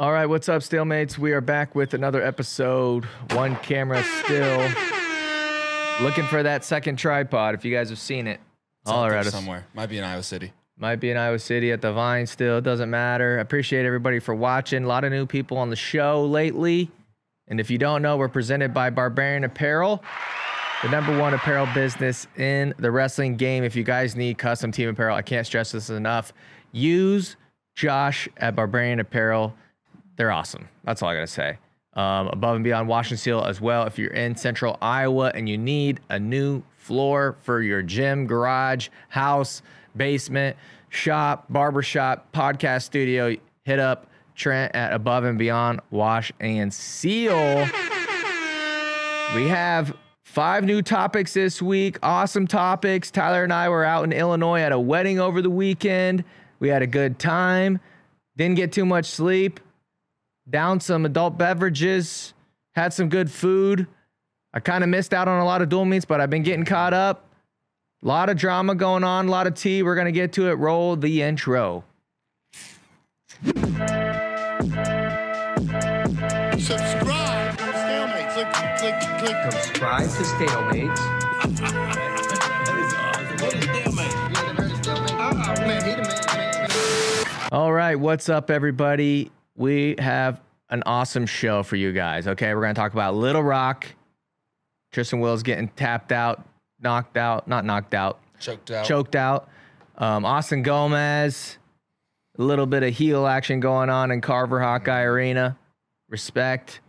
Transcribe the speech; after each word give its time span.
All 0.00 0.12
right, 0.12 0.26
what's 0.26 0.48
up, 0.48 0.62
Stalemates? 0.62 1.18
We 1.18 1.32
are 1.32 1.40
back 1.40 1.74
with 1.74 1.92
another 1.92 2.22
episode. 2.22 3.04
One 3.32 3.56
camera 3.56 4.02
still. 4.22 4.60
Looking 6.00 6.24
for 6.26 6.42
that 6.44 6.64
second 6.64 6.96
tripod. 6.96 7.54
If 7.56 7.64
you 7.64 7.74
guys 7.74 7.88
have 7.90 7.98
seen 7.98 8.28
it, 8.28 8.38
It's 8.82 8.92
out 8.92 9.08
there 9.08 9.18
at 9.18 9.26
us. 9.26 9.32
somewhere. 9.32 9.66
Might 9.74 9.86
be 9.88 9.98
in 9.98 10.04
Iowa 10.04 10.22
City. 10.22 10.52
Might 10.76 10.96
be 11.00 11.10
in 11.10 11.16
Iowa 11.16 11.40
City 11.40 11.72
at 11.72 11.82
the 11.82 11.92
Vine 11.92 12.26
still. 12.26 12.58
It 12.58 12.64
doesn't 12.64 12.88
matter. 12.90 13.40
Appreciate 13.40 13.84
everybody 13.86 14.20
for 14.20 14.36
watching. 14.36 14.84
A 14.84 14.86
lot 14.86 15.02
of 15.02 15.10
new 15.10 15.26
people 15.26 15.56
on 15.58 15.68
the 15.68 15.76
show 15.76 16.24
lately. 16.24 16.92
And 17.48 17.58
if 17.58 17.68
you 17.68 17.78
don't 17.78 18.00
know, 18.00 18.16
we're 18.16 18.28
presented 18.28 18.72
by 18.72 18.90
Barbarian 18.90 19.42
Apparel, 19.42 20.00
the 20.82 20.90
number 20.90 21.18
one 21.18 21.34
apparel 21.34 21.66
business 21.74 22.28
in 22.36 22.72
the 22.78 22.90
wrestling 22.92 23.34
game. 23.36 23.64
If 23.64 23.74
you 23.74 23.82
guys 23.82 24.14
need 24.14 24.38
custom 24.38 24.70
team 24.70 24.88
apparel, 24.90 25.16
I 25.16 25.22
can't 25.22 25.44
stress 25.46 25.72
this 25.72 25.90
enough. 25.90 26.32
Use 26.70 27.34
Josh 27.74 28.28
at 28.36 28.54
Barbarian 28.54 29.00
Apparel. 29.00 29.54
They're 30.18 30.32
awesome. 30.32 30.68
That's 30.84 31.00
all 31.00 31.08
I 31.08 31.14
got 31.14 31.20
to 31.20 31.26
say. 31.28 31.58
Um, 31.94 32.28
above 32.28 32.56
and 32.56 32.64
beyond 32.64 32.88
Wash 32.88 33.10
and 33.10 33.18
Seal 33.18 33.44
as 33.44 33.60
well. 33.60 33.84
If 33.84 33.98
you're 33.98 34.12
in 34.12 34.36
central 34.36 34.76
Iowa 34.82 35.30
and 35.34 35.48
you 35.48 35.56
need 35.56 36.00
a 36.10 36.18
new 36.18 36.62
floor 36.76 37.36
for 37.42 37.62
your 37.62 37.82
gym, 37.82 38.26
garage, 38.26 38.88
house, 39.08 39.62
basement, 39.96 40.56
shop, 40.90 41.46
barbershop, 41.48 42.32
podcast 42.32 42.82
studio, 42.82 43.36
hit 43.64 43.78
up 43.78 44.08
Trent 44.34 44.74
at 44.74 44.92
Above 44.92 45.24
and 45.24 45.38
Beyond 45.38 45.80
Wash 45.90 46.32
and 46.40 46.74
Seal. 46.74 47.68
We 49.34 49.48
have 49.48 49.96
five 50.24 50.64
new 50.64 50.82
topics 50.82 51.34
this 51.34 51.62
week. 51.62 51.98
Awesome 52.02 52.48
topics. 52.48 53.10
Tyler 53.12 53.44
and 53.44 53.52
I 53.52 53.68
were 53.68 53.84
out 53.84 54.02
in 54.02 54.12
Illinois 54.12 54.60
at 54.60 54.72
a 54.72 54.80
wedding 54.80 55.20
over 55.20 55.42
the 55.42 55.50
weekend. 55.50 56.24
We 56.58 56.68
had 56.68 56.82
a 56.82 56.86
good 56.88 57.20
time. 57.20 57.78
Didn't 58.36 58.56
get 58.56 58.72
too 58.72 58.84
much 58.84 59.06
sleep. 59.06 59.60
Down 60.48 60.80
some 60.80 61.04
adult 61.04 61.36
beverages. 61.36 62.32
Had 62.74 62.92
some 62.92 63.08
good 63.08 63.30
food. 63.30 63.86
I 64.54 64.60
kind 64.60 64.82
of 64.82 64.88
missed 64.88 65.12
out 65.12 65.28
on 65.28 65.40
a 65.40 65.44
lot 65.44 65.60
of 65.60 65.68
dual 65.68 65.84
meets, 65.84 66.06
but 66.06 66.20
I've 66.20 66.30
been 66.30 66.42
getting 66.42 66.64
caught 66.64 66.94
up. 66.94 67.26
A 68.02 68.06
lot 68.06 68.30
of 68.30 68.36
drama 68.36 68.74
going 68.74 69.04
on, 69.04 69.28
a 69.28 69.30
lot 69.30 69.46
of 69.46 69.54
tea. 69.54 69.82
We're 69.82 69.94
going 69.94 70.06
to 70.06 70.12
get 70.12 70.32
to 70.34 70.48
it. 70.48 70.54
Roll 70.54 70.96
the 70.96 71.22
intro. 71.22 71.84
Subscribe. 76.58 77.58
Stalemate. 77.58 78.30
Click, 78.30 78.52
click, 78.78 79.00
click. 79.18 79.52
subscribe 79.52 80.08
to 80.08 80.22
Stalemates. 80.22 81.18
Man, 85.66 85.84
he 85.84 85.94
the 85.94 86.02
man, 86.02 86.22
man, 86.36 86.68
man. 86.68 87.48
All 87.52 87.72
right, 87.72 87.96
what's 87.96 88.28
up, 88.28 88.50
everybody? 88.50 89.30
We 89.56 89.96
have 89.98 90.40
an 90.70 90.82
awesome 90.86 91.26
show 91.26 91.62
for 91.62 91.76
you 91.76 91.92
guys. 91.92 92.26
Okay, 92.26 92.54
we're 92.54 92.62
gonna 92.62 92.74
talk 92.74 92.92
about 92.92 93.14
Little 93.14 93.42
Rock. 93.42 93.86
Tristan 94.92 95.20
Wills 95.20 95.42
getting 95.42 95.68
tapped 95.68 96.12
out, 96.12 96.46
knocked 96.80 97.16
out, 97.16 97.46
not 97.48 97.64
knocked 97.64 97.94
out, 97.94 98.20
Choked 98.40 98.70
out. 98.70 98.86
choked 98.86 99.16
out. 99.16 99.48
Um, 99.96 100.24
Austin 100.24 100.62
Gomez, 100.62 101.58
a 102.38 102.42
little 102.42 102.66
bit 102.66 102.82
of 102.82 102.94
heel 102.94 103.26
action 103.26 103.60
going 103.60 103.90
on 103.90 104.10
in 104.10 104.20
Carver 104.20 104.60
Hawkeye 104.60 105.02
Arena. 105.02 105.56
Respect. 106.08 106.80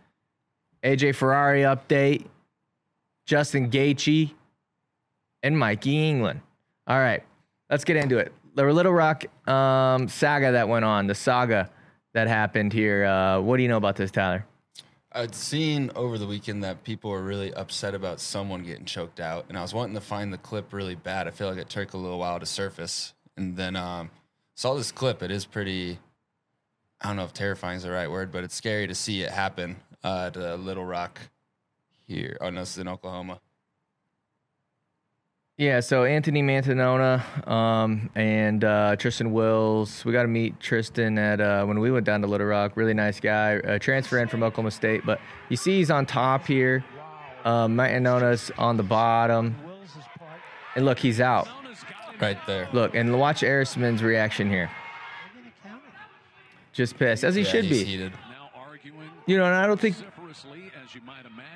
AJ 0.82 1.14
Ferrari 1.14 1.62
update. 1.62 2.26
Justin 3.26 3.70
Gaethje 3.70 4.32
and 5.42 5.58
Mikey 5.58 6.08
England. 6.08 6.40
All 6.86 6.98
right, 6.98 7.22
let's 7.68 7.84
get 7.84 7.96
into 7.96 8.18
it. 8.18 8.32
The 8.54 8.64
Little 8.64 8.92
Rock 8.92 9.24
um, 9.48 10.08
saga 10.08 10.52
that 10.52 10.68
went 10.68 10.84
on, 10.84 11.06
the 11.06 11.14
saga 11.14 11.70
that 12.12 12.28
happened 12.28 12.72
here. 12.72 13.04
Uh, 13.04 13.40
what 13.40 13.56
do 13.56 13.62
you 13.62 13.68
know 13.68 13.76
about 13.76 13.96
this, 13.96 14.10
Tyler? 14.10 14.46
I'd 15.12 15.34
seen 15.34 15.90
over 15.96 16.18
the 16.18 16.26
weekend 16.26 16.62
that 16.62 16.84
people 16.84 17.10
were 17.10 17.22
really 17.22 17.52
upset 17.54 17.94
about 17.94 18.20
someone 18.20 18.62
getting 18.62 18.84
choked 18.84 19.18
out, 19.18 19.46
and 19.48 19.58
I 19.58 19.62
was 19.62 19.74
wanting 19.74 19.94
to 19.94 20.00
find 20.00 20.32
the 20.32 20.38
clip 20.38 20.72
really 20.72 20.94
bad. 20.94 21.26
I 21.26 21.30
feel 21.32 21.48
like 21.48 21.58
it 21.58 21.68
took 21.68 21.94
a 21.94 21.96
little 21.96 22.18
while 22.18 22.38
to 22.38 22.46
surface, 22.46 23.12
and 23.36 23.56
then 23.56 23.74
um, 23.74 24.10
saw 24.54 24.74
this 24.74 24.92
clip. 24.92 25.22
It 25.22 25.32
is 25.32 25.44
pretty. 25.44 25.98
I 27.00 27.08
don't 27.08 27.16
know 27.16 27.24
if 27.24 27.32
terrifying 27.32 27.78
is 27.78 27.82
the 27.82 27.90
right 27.90 28.10
word, 28.10 28.30
but 28.30 28.44
it's 28.44 28.54
scary 28.54 28.86
to 28.86 28.94
see 28.94 29.22
it 29.22 29.30
happen 29.30 29.76
uh, 30.04 30.30
at 30.34 30.60
Little 30.60 30.84
Rock 30.84 31.18
here. 32.06 32.36
Oh 32.40 32.50
no, 32.50 32.60
this 32.60 32.72
is 32.72 32.78
in 32.78 32.86
Oklahoma. 32.86 33.40
Yeah, 35.60 35.80
so 35.80 36.04
Anthony 36.04 36.42
Mantanona 36.42 37.46
um, 37.46 38.08
and 38.14 38.64
uh, 38.64 38.96
Tristan 38.96 39.30
Wills. 39.30 40.02
We 40.06 40.12
got 40.12 40.22
to 40.22 40.28
meet 40.28 40.58
Tristan 40.58 41.18
at 41.18 41.38
uh, 41.38 41.66
when 41.66 41.80
we 41.80 41.90
went 41.90 42.06
down 42.06 42.22
to 42.22 42.26
Little 42.26 42.46
Rock. 42.46 42.78
Really 42.78 42.94
nice 42.94 43.20
guy. 43.20 43.58
Uh, 43.58 43.78
transfer 43.78 44.18
in 44.20 44.28
from 44.28 44.42
Oklahoma 44.42 44.70
State, 44.70 45.04
but 45.04 45.20
you 45.50 45.58
see 45.58 45.76
he's 45.76 45.90
on 45.90 46.06
top 46.06 46.46
here. 46.46 46.82
Um, 47.44 47.76
Mantanona's 47.76 48.50
on 48.56 48.78
the 48.78 48.82
bottom, 48.82 49.54
and 50.76 50.86
look, 50.86 50.98
he's 50.98 51.20
out. 51.20 51.46
Right 52.18 52.38
there. 52.46 52.66
Look, 52.72 52.94
and 52.94 53.18
watch 53.18 53.42
Erisman's 53.42 54.02
reaction 54.02 54.48
here. 54.48 54.70
Just 56.72 56.96
pissed, 56.98 57.22
as 57.22 57.34
he 57.34 57.42
Yeah, 57.42 57.48
should 57.50 57.68
be. 57.68 57.84
Heated. 57.84 58.12
You 59.26 59.36
know, 59.36 59.44
and 59.44 59.54
I 59.54 59.66
don't 59.66 59.78
think 59.78 59.94
vociferously, 59.96 60.70
as 60.82 60.94
you 60.94 61.02
might 61.02 61.26
imagine. 61.26 61.49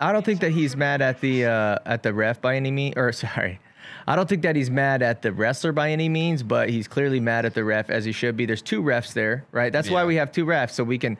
I 0.00 0.12
don't 0.12 0.24
think 0.24 0.40
that 0.40 0.50
he's 0.52 0.76
mad 0.76 1.00
at 1.02 1.20
the 1.20 1.46
uh, 1.46 1.78
at 1.86 2.02
the 2.02 2.12
ref 2.12 2.40
by 2.40 2.56
any 2.56 2.70
means. 2.70 2.94
Or 2.96 3.12
sorry, 3.24 3.60
I 4.06 4.16
don't 4.16 4.28
think 4.28 4.42
that 4.42 4.56
he's 4.56 4.70
mad 4.70 5.02
at 5.02 5.22
the 5.22 5.32
wrestler 5.32 5.72
by 5.72 5.90
any 5.90 6.08
means. 6.08 6.42
But 6.42 6.68
he's 6.68 6.88
clearly 6.88 7.20
mad 7.20 7.44
at 7.46 7.54
the 7.54 7.64
ref 7.64 7.90
as 7.90 8.04
he 8.04 8.12
should 8.12 8.36
be. 8.36 8.46
There's 8.46 8.62
two 8.62 8.82
refs 8.82 9.12
there, 9.12 9.44
right? 9.52 9.72
That's 9.72 9.90
why 9.90 10.04
we 10.04 10.16
have 10.16 10.32
two 10.32 10.44
refs 10.46 10.72
so 10.72 10.84
we 10.84 10.98
can, 10.98 11.16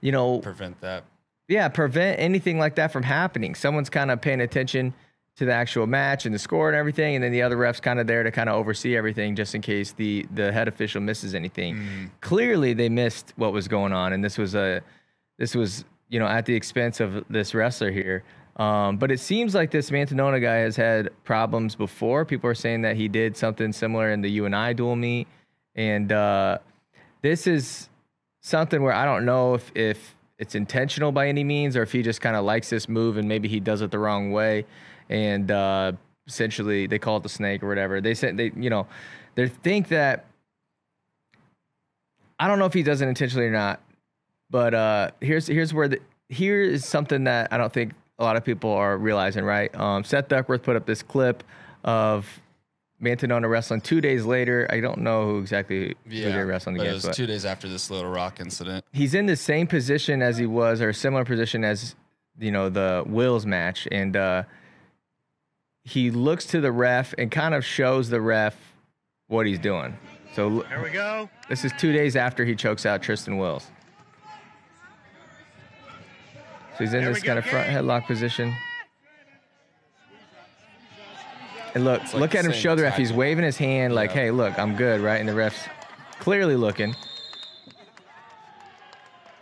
you 0.00 0.12
know, 0.12 0.40
Prevent 0.40 0.80
that. 0.80 1.04
yeah, 1.48 1.68
prevent 1.68 2.20
anything 2.20 2.58
like 2.58 2.74
that 2.76 2.92
from 2.92 3.02
happening. 3.02 3.54
Someone's 3.54 3.90
kind 3.90 4.10
of 4.10 4.20
paying 4.20 4.40
attention 4.40 4.92
to 5.36 5.44
the 5.44 5.52
actual 5.52 5.86
match 5.86 6.26
and 6.26 6.34
the 6.34 6.38
score 6.38 6.68
and 6.68 6.76
everything, 6.76 7.14
and 7.14 7.22
then 7.22 7.30
the 7.30 7.42
other 7.42 7.56
ref's 7.56 7.78
kind 7.80 8.00
of 8.00 8.08
there 8.08 8.24
to 8.24 8.30
kind 8.32 8.48
of 8.48 8.56
oversee 8.56 8.96
everything 8.96 9.36
just 9.36 9.54
in 9.54 9.62
case 9.62 9.92
the 9.92 10.26
the 10.34 10.52
head 10.52 10.66
official 10.68 11.00
misses 11.00 11.34
anything. 11.34 12.10
Clearly, 12.20 12.72
they 12.74 12.88
missed 12.88 13.32
what 13.36 13.52
was 13.52 13.68
going 13.68 13.92
on, 13.92 14.12
and 14.12 14.22
this 14.24 14.36
was 14.36 14.54
a 14.54 14.82
this 15.38 15.54
was 15.54 15.84
you 16.08 16.18
know 16.18 16.26
at 16.26 16.46
the 16.46 16.54
expense 16.54 17.00
of 17.00 17.24
this 17.28 17.54
wrestler 17.54 17.90
here. 17.90 18.24
Um, 18.56 18.96
but 18.96 19.12
it 19.12 19.20
seems 19.20 19.54
like 19.54 19.70
this 19.70 19.90
Mantanona 19.90 20.42
guy 20.42 20.56
has 20.56 20.74
had 20.74 21.10
problems 21.22 21.76
before. 21.76 22.24
People 22.24 22.50
are 22.50 22.56
saying 22.56 22.82
that 22.82 22.96
he 22.96 23.06
did 23.06 23.36
something 23.36 23.72
similar 23.72 24.10
in 24.10 24.20
the 24.20 24.30
UNI 24.30 24.74
dual 24.74 24.96
meet, 24.96 25.28
and 25.76 26.10
uh, 26.10 26.58
this 27.22 27.46
is 27.46 27.88
something 28.40 28.82
where 28.82 28.92
I 28.92 29.04
don't 29.04 29.24
know 29.24 29.54
if 29.54 29.70
if 29.76 30.16
it's 30.38 30.54
intentional 30.54 31.12
by 31.12 31.28
any 31.28 31.44
means 31.44 31.76
or 31.76 31.82
if 31.82 31.92
he 31.92 32.02
just 32.02 32.20
kind 32.20 32.36
of 32.36 32.44
likes 32.44 32.70
this 32.70 32.88
move 32.88 33.16
and 33.16 33.28
maybe 33.28 33.48
he 33.48 33.60
does 33.60 33.80
it 33.80 33.90
the 33.90 33.98
wrong 33.98 34.32
way, 34.32 34.66
and 35.08 35.50
uh, 35.50 35.92
essentially 36.26 36.86
they 36.86 36.98
call 36.98 37.18
it 37.18 37.22
the 37.22 37.28
snake 37.28 37.62
or 37.62 37.68
whatever. 37.68 38.00
They 38.00 38.14
said 38.14 38.36
they 38.36 38.50
you 38.56 38.70
know 38.70 38.86
they 39.36 39.46
think 39.48 39.88
that 39.88 40.24
I 42.40 42.46
don't 42.46 42.58
know 42.58 42.66
if 42.66 42.74
he 42.74 42.82
does 42.82 43.00
it 43.00 43.08
intentionally 43.08 43.46
or 43.46 43.52
not, 43.52 43.80
but 44.50 44.74
uh, 44.74 45.10
here's 45.20 45.46
here's 45.46 45.72
where 45.74 45.88
the 45.88 46.00
here 46.28 46.60
is 46.62 46.84
something 46.84 47.24
that 47.24 47.52
I 47.52 47.58
don't 47.58 47.72
think 47.72 47.92
a 48.18 48.24
lot 48.24 48.36
of 48.36 48.44
people 48.44 48.70
are 48.70 48.96
realizing. 48.96 49.44
Right, 49.44 49.74
um, 49.74 50.04
Seth 50.04 50.28
Duckworth 50.28 50.62
put 50.62 50.76
up 50.76 50.86
this 50.86 51.02
clip 51.02 51.42
of 51.84 52.26
Mantanona 53.02 53.48
wrestling 53.48 53.80
two 53.80 54.00
days 54.00 54.24
later. 54.24 54.66
I 54.70 54.80
don't 54.80 54.98
know 54.98 55.24
who 55.26 55.38
exactly 55.38 55.94
who 56.04 56.10
they're 56.20 56.46
wrestling 56.46 56.76
but 56.76 56.86
it 56.86 56.88
against, 56.88 57.06
was 57.06 57.16
but 57.16 57.16
two 57.16 57.26
days 57.26 57.44
after 57.44 57.68
this 57.68 57.90
Little 57.90 58.10
Rock 58.10 58.40
incident. 58.40 58.84
he's 58.92 59.14
in 59.14 59.26
the 59.26 59.36
same 59.36 59.66
position 59.66 60.22
as 60.22 60.36
he 60.38 60.46
was, 60.46 60.80
or 60.80 60.88
a 60.90 60.94
similar 60.94 61.24
position 61.24 61.64
as 61.64 61.94
you 62.38 62.50
know 62.50 62.68
the 62.68 63.04
Wills 63.06 63.46
match, 63.46 63.86
and 63.90 64.16
uh, 64.16 64.42
he 65.84 66.10
looks 66.10 66.44
to 66.46 66.60
the 66.60 66.72
ref 66.72 67.14
and 67.18 67.30
kind 67.30 67.54
of 67.54 67.64
shows 67.64 68.10
the 68.10 68.20
ref 68.20 68.56
what 69.28 69.46
he's 69.46 69.58
doing. 69.58 69.96
So 70.34 70.60
Here 70.62 70.82
we 70.82 70.90
go. 70.90 71.28
this 71.48 71.64
is 71.64 71.72
two 71.78 71.92
days 71.92 72.14
after 72.16 72.44
he 72.44 72.54
chokes 72.54 72.84
out 72.86 73.02
Tristan 73.02 73.38
Wills. 73.38 73.70
So 76.78 76.84
he's 76.84 76.94
in 76.94 77.02
There 77.02 77.12
this 77.12 77.24
kind 77.24 77.40
of 77.40 77.44
front 77.44 77.68
headlock 77.68 78.06
position. 78.06 78.54
And 81.74 81.84
look, 81.84 82.00
like 82.02 82.14
look 82.14 82.34
at 82.36 82.44
him 82.44 82.52
same 82.52 82.60
show 82.60 82.74
the 82.76 82.84
ref. 82.84 82.96
He's 82.96 83.12
waving 83.12 83.44
his 83.44 83.56
hand 83.56 83.94
like, 83.96 84.10
Yeah. 84.10 84.16
"Hey, 84.16 84.30
look, 84.30 84.56
I'm 84.58 84.76
good," 84.76 85.00
right? 85.00 85.18
And 85.18 85.28
the 85.28 85.34
ref's 85.34 85.60
clearly 86.20 86.54
looking. 86.54 86.94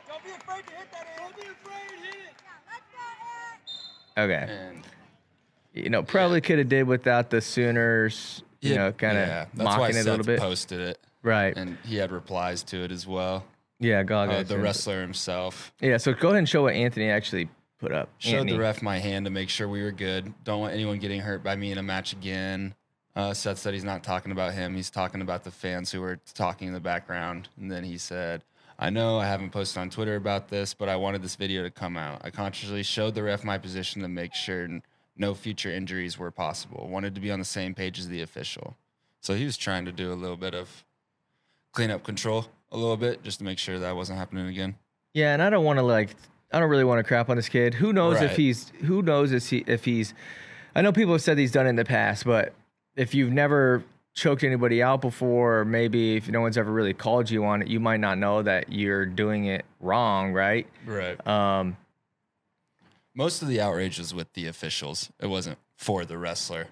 Don't 0.08 0.24
be 0.24 0.30
afraid 0.30 0.66
to 0.66 0.72
hit 0.74 0.90
that. 0.92 1.06
Don't 1.18 1.36
be 1.36 1.42
afraid. 1.42 2.00
Hit 2.00 2.14
it. 4.16 4.20
Okay. 4.20 4.46
And 4.70 4.82
you 5.74 5.90
know, 5.90 6.02
probably 6.02 6.40
could 6.40 6.58
have 6.58 6.70
did 6.70 6.84
without 6.86 7.28
the 7.28 7.42
Sooners, 7.42 8.42
you 8.62 8.70
Yeah, 8.70 8.76
know, 8.76 8.92
kind 8.92 9.18
of 9.18 9.28
yeah, 9.28 9.44
that's 9.52 9.68
why 9.68 9.76
mocking 9.76 9.96
it 9.96 10.06
a 10.06 10.10
little 10.10 10.24
bit. 10.24 10.38
Posted 10.38 10.80
it, 10.80 10.98
Right. 11.22 11.54
and 11.54 11.76
he 11.84 11.96
had 11.96 12.10
replies 12.12 12.62
to 12.64 12.82
it 12.82 12.90
as 12.90 13.06
well. 13.06 13.44
Yeah, 13.78 14.02
God, 14.02 14.30
Uh, 14.30 14.42
the 14.42 14.58
wrestler 14.58 15.00
himself 15.00 15.72
Yeah, 15.80 15.96
so 15.96 16.12
go 16.14 16.28
ahead 16.28 16.38
and 16.38 16.48
show 16.48 16.62
what 16.62 16.74
Anthony 16.74 17.10
actually 17.10 17.48
put 17.78 17.92
up. 17.92 18.08
showed 18.18 18.34
Anthony. 18.38 18.52
the 18.52 18.58
ref 18.58 18.82
my 18.82 18.98
hand 18.98 19.26
to 19.26 19.30
make 19.30 19.48
sure 19.50 19.68
we 19.68 19.82
were 19.82 19.92
good. 19.92 20.32
Don't 20.44 20.60
want 20.60 20.72
anyone 20.74 20.98
getting 20.98 21.20
hurt 21.20 21.42
by 21.42 21.56
me 21.56 21.72
in 21.72 21.78
a 21.78 21.82
match 21.82 22.12
again. 22.12 22.74
Uh, 23.14 23.32
Seth 23.32 23.58
said 23.58 23.72
he's 23.74 23.84
not 23.84 24.02
talking 24.04 24.32
about 24.32 24.52
him. 24.52 24.74
He's 24.74 24.90
talking 24.90 25.22
about 25.22 25.44
the 25.44 25.50
fans 25.50 25.90
who 25.90 26.00
were 26.00 26.18
talking 26.34 26.68
in 26.68 26.74
the 26.74 26.80
background. 26.80 27.48
And 27.58 27.70
then 27.70 27.82
he 27.84 27.96
said, 27.96 28.42
I 28.78 28.90
know 28.90 29.18
I 29.18 29.26
haven't 29.26 29.50
posted 29.50 29.78
on 29.80 29.88
Twitter 29.88 30.16
about 30.16 30.48
this, 30.48 30.74
but 30.74 30.88
I 30.90 30.96
wanted 30.96 31.22
this 31.22 31.34
video 31.34 31.62
to 31.62 31.70
come 31.70 31.96
out. 31.96 32.20
I 32.24 32.30
consciously 32.30 32.82
showed 32.82 33.14
the 33.14 33.22
ref 33.22 33.42
my 33.42 33.56
position 33.56 34.02
to 34.02 34.08
make 34.08 34.34
sure 34.34 34.68
no 35.16 35.32
future 35.32 35.70
injuries 35.70 36.18
were 36.18 36.30
possible. 36.30 36.86
Wanted 36.90 37.14
to 37.14 37.20
be 37.22 37.30
on 37.30 37.38
the 37.38 37.44
same 37.46 37.74
page 37.74 37.98
as 37.98 38.08
the 38.08 38.20
official. 38.20 38.76
So 39.22 39.34
he 39.34 39.46
was 39.46 39.56
trying 39.56 39.86
to 39.86 39.92
do 39.92 40.12
a 40.12 40.14
little 40.14 40.36
bit 40.36 40.54
of 40.54 40.84
cleanup 41.72 42.04
control, 42.04 42.46
a 42.76 42.78
little 42.78 42.96
bit, 42.96 43.22
just 43.24 43.38
to 43.38 43.44
make 43.44 43.58
sure 43.58 43.78
that 43.78 43.96
wasn't 43.96 44.18
happening 44.18 44.46
again. 44.46 44.76
Yeah, 45.14 45.32
and 45.32 45.42
I 45.42 45.50
don't 45.50 45.64
want 45.64 45.78
to 45.78 45.82
like 45.82 46.14
I 46.52 46.60
don't 46.60 46.68
really 46.68 46.84
want 46.84 46.98
to 47.00 47.04
crap 47.04 47.28
on 47.28 47.36
this 47.36 47.48
kid. 47.48 47.74
Who 47.74 47.92
knows 47.92 48.20
if 48.20 48.36
he's 48.36 48.70
who 48.84 49.02
knows 49.02 49.32
if 49.32 49.48
he 49.48 49.64
if 49.66 49.84
he's 49.84 50.14
I 50.74 50.82
know 50.82 50.92
people 50.92 51.14
have 51.14 51.22
said 51.22 51.38
he's 51.38 51.52
done 51.52 51.66
it 51.66 51.70
in 51.70 51.76
the 51.76 51.84
past, 51.84 52.24
but 52.24 52.52
if 52.96 53.14
you've 53.14 53.32
never 53.32 53.82
choked 54.14 54.44
anybody 54.44 54.82
out 54.82 55.00
before, 55.00 55.60
or 55.60 55.64
maybe 55.64 56.16
if 56.16 56.28
no 56.28 56.40
one's 56.40 56.56
ever 56.58 56.70
really 56.70 56.94
called 56.94 57.30
you 57.30 57.44
on 57.44 57.62
it, 57.62 57.68
you 57.68 57.80
might 57.80 58.00
not 58.00 58.18
know 58.18 58.42
that 58.42 58.70
you're 58.72 59.06
doing 59.06 59.46
it 59.46 59.64
wrong, 59.80 60.32
right? 60.32 60.66
Right. 60.86 61.26
Um, 61.26 61.76
Most 63.14 63.42
of 63.42 63.48
the 63.48 63.60
outrage 63.60 63.98
was 63.98 64.14
with 64.14 64.32
the 64.34 64.46
officials. 64.46 65.10
It 65.20 65.26
wasn't 65.26 65.58
for 65.76 66.04
the 66.04 66.16
wrestler. 66.16 66.68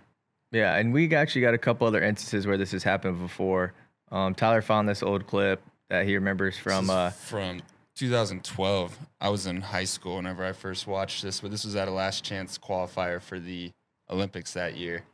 yeah, 0.52 0.76
and 0.76 0.92
we 0.92 1.14
actually 1.14 1.42
got 1.42 1.52
a 1.54 1.58
couple 1.58 1.86
other 1.86 2.02
instances 2.02 2.46
where 2.46 2.56
this 2.56 2.72
has 2.72 2.82
happened 2.82 3.18
before. 3.20 3.72
Um, 4.10 4.34
Tyler 4.34 4.62
found 4.62 4.88
this 4.88 5.02
old 5.02 5.26
clip 5.26 5.62
that 5.88 6.06
he 6.06 6.14
remembers 6.14 6.56
from 6.56 6.90
uh, 6.90 7.10
from 7.10 7.60
2012. 7.96 8.98
I 9.20 9.28
was 9.28 9.46
in 9.46 9.60
high 9.60 9.84
school 9.84 10.16
whenever 10.16 10.44
I 10.44 10.52
first 10.52 10.86
watched 10.86 11.22
this, 11.22 11.40
but 11.40 11.50
this 11.50 11.64
was 11.64 11.76
at 11.76 11.88
a 11.88 11.92
last 11.92 12.24
chance 12.24 12.58
qualifier 12.58 13.20
for 13.20 13.38
the 13.38 13.70
Olympics 14.10 14.52
that 14.54 14.76
year. 14.76 15.04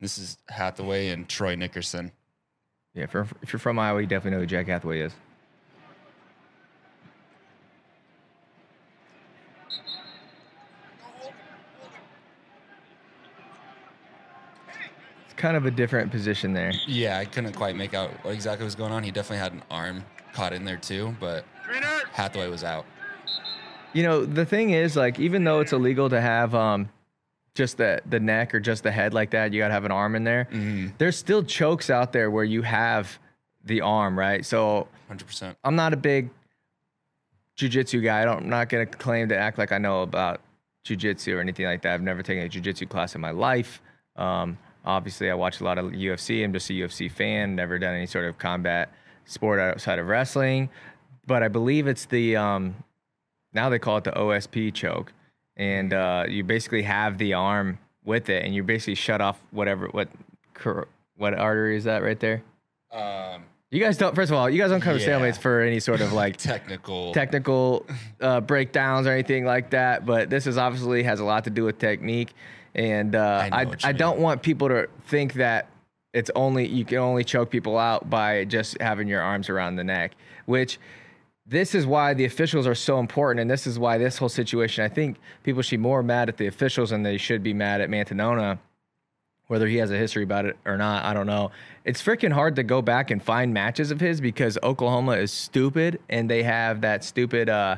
This 0.00 0.18
is 0.18 0.36
Hathaway 0.48 1.08
and 1.08 1.28
Troy 1.28 1.54
Nickerson. 1.54 2.12
yeah. 2.94 3.06
For, 3.06 3.26
if 3.42 3.52
you're 3.52 3.60
from 3.60 3.78
Iowa, 3.78 4.00
you 4.00 4.06
definitely 4.06 4.36
know 4.36 4.40
who 4.40 4.46
Jack 4.46 4.66
Hathaway 4.66 5.00
is. 5.00 5.12
Kind 15.42 15.56
of 15.56 15.66
a 15.66 15.70
different 15.72 16.12
position 16.12 16.52
there. 16.52 16.72
Yeah, 16.86 17.18
I 17.18 17.24
couldn't 17.24 17.54
quite 17.54 17.74
make 17.74 17.94
out 17.94 18.10
what 18.24 18.32
exactly 18.32 18.64
was 18.64 18.76
going 18.76 18.92
on. 18.92 19.02
He 19.02 19.10
definitely 19.10 19.38
had 19.38 19.52
an 19.52 19.62
arm 19.72 20.04
caught 20.32 20.52
in 20.52 20.64
there 20.64 20.76
too, 20.76 21.16
but 21.18 21.44
Hathaway 22.12 22.48
was 22.48 22.62
out. 22.62 22.86
You 23.92 24.04
know, 24.04 24.24
the 24.24 24.46
thing 24.46 24.70
is, 24.70 24.94
like, 24.94 25.18
even 25.18 25.42
though 25.42 25.58
it's 25.58 25.72
illegal 25.72 26.08
to 26.10 26.20
have 26.20 26.54
um, 26.54 26.88
just 27.56 27.76
the 27.76 28.00
the 28.08 28.20
neck 28.20 28.54
or 28.54 28.60
just 28.60 28.84
the 28.84 28.92
head 28.92 29.12
like 29.12 29.30
that, 29.30 29.52
you 29.52 29.60
gotta 29.60 29.74
have 29.74 29.84
an 29.84 29.90
arm 29.90 30.14
in 30.14 30.22
there. 30.22 30.46
There's 30.98 31.18
still 31.18 31.42
chokes 31.42 31.90
out 31.90 32.12
there 32.12 32.30
where 32.30 32.44
you 32.44 32.62
have 32.62 33.18
the 33.64 33.80
arm, 33.80 34.16
right? 34.16 34.46
So 34.46 34.86
100%. 35.10 35.56
I'm 35.64 35.74
not 35.74 35.92
a 35.92 35.96
big 35.96 36.30
jujitsu 37.58 38.02
guy. 38.02 38.22
I 38.22 38.24
don't, 38.24 38.44
I'm 38.44 38.48
not 38.48 38.68
gonna 38.68 38.86
claim 38.86 39.28
to 39.30 39.36
act 39.36 39.58
like 39.58 39.72
I 39.72 39.78
know 39.78 40.02
about 40.02 40.40
jujitsu 40.86 41.34
or 41.34 41.40
anything 41.40 41.66
like 41.66 41.82
that. 41.82 41.94
I've 41.94 42.00
never 42.00 42.22
taken 42.22 42.44
a 42.44 42.48
jujitsu 42.48 42.88
class 42.88 43.16
in 43.16 43.20
my 43.20 43.32
life. 43.32 43.82
Um, 44.14 44.56
obviously, 44.84 45.30
I 45.30 45.34
watch 45.34 45.60
a 45.60 45.64
lot 45.64 45.78
of 45.78 45.86
UFC. 45.92 46.44
I'm 46.44 46.52
just 46.52 46.68
a 46.70 46.72
UFC 46.72 47.10
fan. 47.10 47.54
Never 47.56 47.78
done 47.78 47.94
any 47.94 48.06
sort 48.06 48.24
of 48.26 48.38
combat 48.38 48.90
sport 49.24 49.60
outside 49.60 49.98
of 49.98 50.06
wrestling. 50.08 50.68
But 51.26 51.42
I 51.42 51.48
believe 51.48 51.86
it's 51.86 52.04
the 52.06 52.36
um, 52.36 52.76
now 53.52 53.68
they 53.68 53.78
call 53.78 53.98
it 53.98 54.04
the 54.04 54.12
OSP 54.12 54.74
choke, 54.74 55.12
and 55.56 55.92
uh, 55.92 56.24
you 56.28 56.42
basically 56.44 56.82
have 56.82 57.18
the 57.18 57.34
arm 57.34 57.78
with 58.04 58.28
it, 58.28 58.44
and 58.44 58.54
you 58.54 58.62
basically 58.64 58.96
shut 58.96 59.20
off 59.20 59.40
whatever 59.52 59.88
what 59.88 60.08
what 61.16 61.34
artery 61.34 61.76
is 61.76 61.84
that 61.84 62.02
right 62.02 62.18
there. 62.20 62.42
Um, 62.92 63.44
You 63.70 63.80
guys 63.80 63.96
don't. 63.96 64.14
First 64.14 64.30
of 64.30 64.36
all, 64.36 64.50
you 64.50 64.60
guys 64.60 64.70
don't 64.70 64.80
cover 64.80 64.98
Yeah. 64.98 65.08
stalemates 65.18 65.38
for 65.38 65.60
any 65.60 65.80
sort 65.80 66.00
of 66.00 66.12
like 66.12 66.36
technical. 66.52 67.12
technical 67.12 67.86
uh, 68.20 68.40
breakdowns 68.40 69.06
or 69.06 69.12
anything 69.12 69.44
like 69.44 69.70
that. 69.70 70.04
But 70.04 70.28
this 70.30 70.46
is 70.46 70.58
obviously 70.58 71.02
has 71.04 71.20
a 71.20 71.24
lot 71.24 71.44
to 71.44 71.50
do 71.50 71.64
with 71.64 71.78
technique, 71.78 72.32
and 72.74 73.14
uh, 73.14 73.48
know 73.48 73.56
I 73.56 73.66
I, 73.84 73.92
don't 73.92 74.18
want 74.18 74.42
people 74.42 74.68
to 74.68 74.88
think 75.06 75.34
that 75.34 75.68
it's 76.12 76.30
only 76.34 76.66
you 76.66 76.84
can 76.84 76.98
only 76.98 77.24
choke 77.24 77.50
people 77.50 77.78
out 77.78 78.08
by 78.08 78.44
just 78.44 78.80
having 78.80 79.08
your 79.08 79.22
arms 79.22 79.48
around 79.48 79.76
the 79.76 79.84
neck, 79.84 80.14
which. 80.46 80.78
This 81.44 81.74
is 81.74 81.84
why 81.84 82.14
the 82.14 82.24
officials 82.24 82.68
are 82.68 82.74
so 82.74 83.00
important, 83.00 83.40
and 83.40 83.50
this 83.50 83.66
is 83.66 83.76
why 83.76 83.98
this 83.98 84.16
whole 84.16 84.28
situation. 84.28 84.84
I 84.84 84.88
think 84.88 85.18
people 85.42 85.60
should 85.60 85.80
be 85.80 85.82
more 85.82 86.00
mad 86.00 86.28
at 86.28 86.36
the 86.36 86.46
officials 86.46 86.90
than 86.90 87.02
they 87.02 87.18
should 87.18 87.42
be 87.42 87.52
mad 87.52 87.80
at 87.80 87.90
Mantanona 87.90 88.58
whether 89.52 89.66
he 89.66 89.76
has 89.76 89.90
a 89.90 89.98
history 89.98 90.22
about 90.22 90.46
it 90.46 90.56
or 90.64 90.78
not, 90.78 91.04
I 91.04 91.12
don't 91.12 91.26
know. 91.26 91.50
It's 91.84 92.02
freaking 92.02 92.32
hard 92.32 92.56
to 92.56 92.62
go 92.62 92.80
back 92.80 93.10
and 93.10 93.22
find 93.22 93.52
matches 93.52 93.90
of 93.90 94.00
his 94.00 94.18
because 94.18 94.56
Oklahoma 94.62 95.12
is 95.12 95.30
stupid 95.30 96.00
and 96.08 96.30
they 96.30 96.42
have 96.42 96.80
that 96.80 97.04
stupid 97.04 97.50
uh 97.50 97.76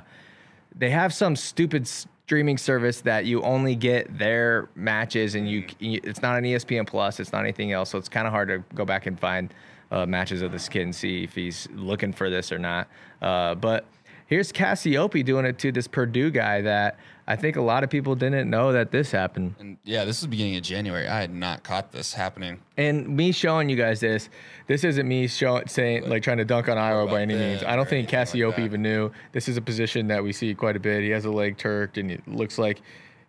they 0.77 0.91
have 0.91 1.13
some 1.13 1.35
stupid 1.35 1.89
streaming 2.27 2.57
service 2.57 3.03
that 3.03 3.27
you 3.27 3.43
only 3.43 3.75
get 3.75 4.19
their 4.19 4.71
matches 4.75 5.35
and 5.35 5.47
you 5.47 5.63
it's 5.79 6.23
not 6.23 6.39
an 6.39 6.45
ESPN 6.45 6.87
plus, 6.87 7.21
it's 7.21 7.33
not 7.33 7.43
anything 7.43 7.73
else, 7.73 7.91
so 7.91 7.99
it's 7.99 8.09
kind 8.09 8.27
of 8.27 8.33
hard 8.33 8.49
to 8.49 8.65
go 8.75 8.85
back 8.85 9.07
and 9.07 9.21
find 9.21 9.53
uh, 9.91 10.07
matches 10.07 10.41
of 10.41 10.51
this 10.51 10.67
kid 10.69 10.83
and 10.83 10.95
see 10.95 11.25
if 11.25 11.35
he's 11.35 11.69
looking 11.75 12.15
for 12.15 12.31
this 12.31 12.51
or 12.51 12.59
not. 12.59 12.89
Uh, 13.21 13.55
but 13.55 13.85
here's 14.27 14.53
Cassioppi 14.53 15.23
doing 15.23 15.45
it 15.45 15.59
to 15.59 15.71
this 15.71 15.87
Purdue 15.87 16.31
guy 16.31 16.63
that 16.63 16.99
I 17.27 17.37
think 17.37 17.57
a 17.57 17.63
lot 17.63 17.85
of 17.85 17.91
people 17.91 18.15
didn't 18.15 18.51
know 18.51 18.73
that 18.73 18.91
this 18.91 19.11
happened. 19.11 19.55
and 19.59 19.79
yeah, 19.85 20.05
this 20.05 20.21
was 20.21 20.27
beginning 20.27 20.57
of 20.57 20.63
January. 20.63 21.09
I 21.09 21.21
had 21.21 21.33
not 21.33 21.63
caught 21.63 21.91
this 21.91 22.13
happening. 22.13 22.61
And 22.77 23.09
me 23.09 23.33
showing 23.33 23.71
you 23.71 23.77
guys 23.77 24.01
this, 24.01 24.29
this 24.67 24.85
isn't 24.85 25.09
me 25.09 25.27
showing 25.27 25.67
saying 25.67 26.09
like 26.09 26.23
trying 26.23 26.39
to 26.39 26.45
dunk 26.45 26.69
on 26.69 26.77
Iowa 26.77 27.07
by 27.07 27.23
any 27.23 27.35
means. 27.35 27.63
I 27.63 27.77
don't 27.77 27.89
think 27.89 28.13
anything 28.13 28.43
like 28.43 28.57
Cassioppi 28.57 28.65
even 28.65 28.83
knew. 28.83 29.11
This 29.33 29.49
is 29.49 29.57
a 29.57 29.63
position 29.63 30.09
that 30.09 30.23
we 30.23 30.33
see 30.33 30.55
quite 30.55 30.77
a 30.77 30.81
bit. 30.81 31.03
He 31.03 31.11
has 31.11 31.25
a 31.25 31.31
leg 31.31 31.57
turked 31.57 31.97
and 31.97 32.11
it 32.11 32.27
looks 32.29 32.59
like 32.59 32.83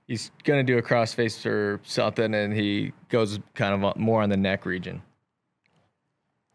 he's 0.07 0.31
gonna 0.43 0.63
do 0.63 0.77
a 0.77 0.81
crossface 0.81 1.45
or 1.45 1.79
something, 1.83 2.33
and 2.33 2.53
he 2.53 2.91
goes 3.09 3.39
kind 3.53 3.83
of 3.83 3.97
more 3.97 4.21
on 4.21 4.29
the 4.29 4.37
neck 4.37 4.65
region. 4.65 5.01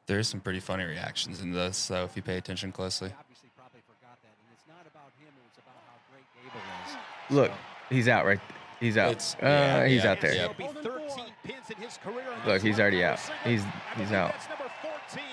There's 0.06 0.28
some 0.28 0.40
pretty 0.40 0.60
funny 0.60 0.84
reactions 0.84 1.40
in 1.40 1.52
this, 1.52 1.86
though, 1.88 2.04
if 2.04 2.16
you 2.16 2.22
pay 2.22 2.36
attention 2.36 2.72
closely. 2.72 3.12
obviously 3.19 3.48
probably 3.56 3.81
forgot 3.86 4.19
that. 4.22 4.34
And 4.43 4.50
it's 4.52 4.66
not 4.66 4.82
about 4.82 5.12
him, 5.19 5.31
it 5.31 5.46
was 5.46 5.58
about 5.62 5.78
how 5.86 5.96
great 6.10 6.26
Gable 6.34 6.58
is. 6.58 6.96
Look, 7.31 7.53
he's 7.88 8.09
out 8.09 8.27
right. 8.27 8.41
He's 8.81 8.97
out. 8.97 9.12
It's- 9.12 9.37
uh, 9.43 9.47
yeah, 9.47 9.87
he's 9.87 10.05
yeah, 10.05 10.11
out 10.11 10.21
there. 10.21 10.35
yeah. 10.35 10.49
Cassioppi, 10.49 10.82
13 10.82 11.25
pins 11.44 11.71
in 11.71 11.77
his 11.77 11.97
career. 11.99 12.25
and 12.35 12.47
Look, 12.47 12.62
he's 12.62 12.81
already 12.81 13.05
out. 13.05 13.21
He's 13.44 13.62
he's 13.97 14.12
out. 14.12 14.32
That's 14.32 14.49
number 14.49 14.71
14. 14.82 15.25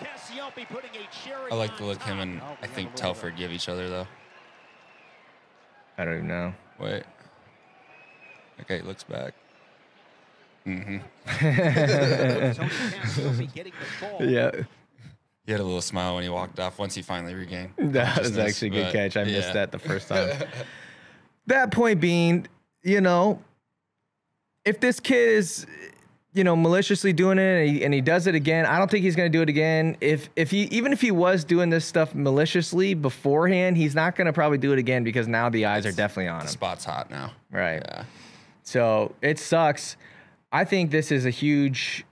Cassioppi 0.00 0.68
putting 0.68 0.90
a 0.90 1.06
cherry 1.24 1.50
I 1.50 1.54
like 1.54 1.72
on 1.72 1.76
to 1.78 1.84
look 1.84 2.02
him 2.02 2.20
and 2.20 2.40
I 2.40 2.66
think 2.66 2.70
a 2.70 2.70
little 2.70 2.84
bit 2.84 2.96
Telford 2.96 3.36
give 3.36 3.52
each 3.52 3.68
other, 3.68 3.88
though. 3.88 4.06
I 5.98 6.04
don't 6.04 6.14
even 6.14 6.28
know. 6.28 6.54
Wait. 6.78 7.02
Okay, 8.62 8.80
looks 8.82 9.04
back. 9.04 9.34
Mm-hmm. 10.66 10.96
of- 10.96 12.56
Tony 12.56 12.70
Cassioppi 12.70 13.54
getting 13.54 13.72
the 13.72 14.06
ball. 14.06 14.24
Yeah, 14.24 14.50
He 15.44 15.52
had 15.52 15.60
a 15.60 15.64
little 15.64 15.82
smile 15.82 16.14
when 16.14 16.22
he 16.22 16.28
walked 16.30 16.58
off 16.60 16.78
once 16.78 16.94
he 16.94 17.02
finally 17.02 17.34
regained. 17.34 17.72
that 17.78 18.18
was 18.18 18.38
actually 18.38 18.68
a 18.68 18.70
good 18.70 18.84
but, 18.84 18.92
catch. 18.92 19.16
I 19.16 19.24
missed 19.24 19.48
yeah. 19.48 19.52
that 19.54 19.72
the 19.72 19.78
first 19.78 20.08
time. 20.08 20.30
that 21.48 21.70
point 21.70 22.00
being, 22.00 22.46
you 22.82 23.00
know, 23.00 23.42
if 24.64 24.80
this 24.80 25.00
kid 25.00 25.30
is, 25.30 25.66
you 26.34 26.44
know, 26.44 26.54
maliciously 26.54 27.12
doing 27.12 27.38
it 27.38 27.66
and 27.66 27.76
he, 27.76 27.84
and 27.84 27.94
he 27.94 28.00
does 28.00 28.26
it 28.26 28.34
again, 28.34 28.66
I 28.66 28.78
don't 28.78 28.90
think 28.90 29.02
he's 29.02 29.16
going 29.16 29.30
to 29.30 29.36
do 29.36 29.42
it 29.42 29.48
again. 29.48 29.96
If 30.00 30.28
if 30.36 30.50
he 30.50 30.62
even 30.64 30.92
if 30.92 31.00
he 31.00 31.10
was 31.10 31.44
doing 31.44 31.70
this 31.70 31.84
stuff 31.84 32.14
maliciously 32.14 32.94
beforehand, 32.94 33.76
he's 33.76 33.94
not 33.94 34.14
going 34.14 34.26
to 34.26 34.32
probably 34.32 34.58
do 34.58 34.72
it 34.72 34.78
again 34.78 35.04
because 35.04 35.26
now 35.26 35.48
the 35.48 35.66
eyes 35.66 35.84
are 35.86 35.92
definitely 35.92 36.28
on 36.28 36.42
him. 36.42 36.48
spot's 36.48 36.84
hot 36.84 37.10
now. 37.10 37.32
Right. 37.50 37.82
Yeah. 37.84 38.04
So 38.62 39.14
it 39.22 39.38
sucks. 39.38 39.96
I 40.52 40.64
think 40.64 40.90
this 40.90 41.10
is 41.10 41.26
a 41.26 41.30
huge 41.30 42.04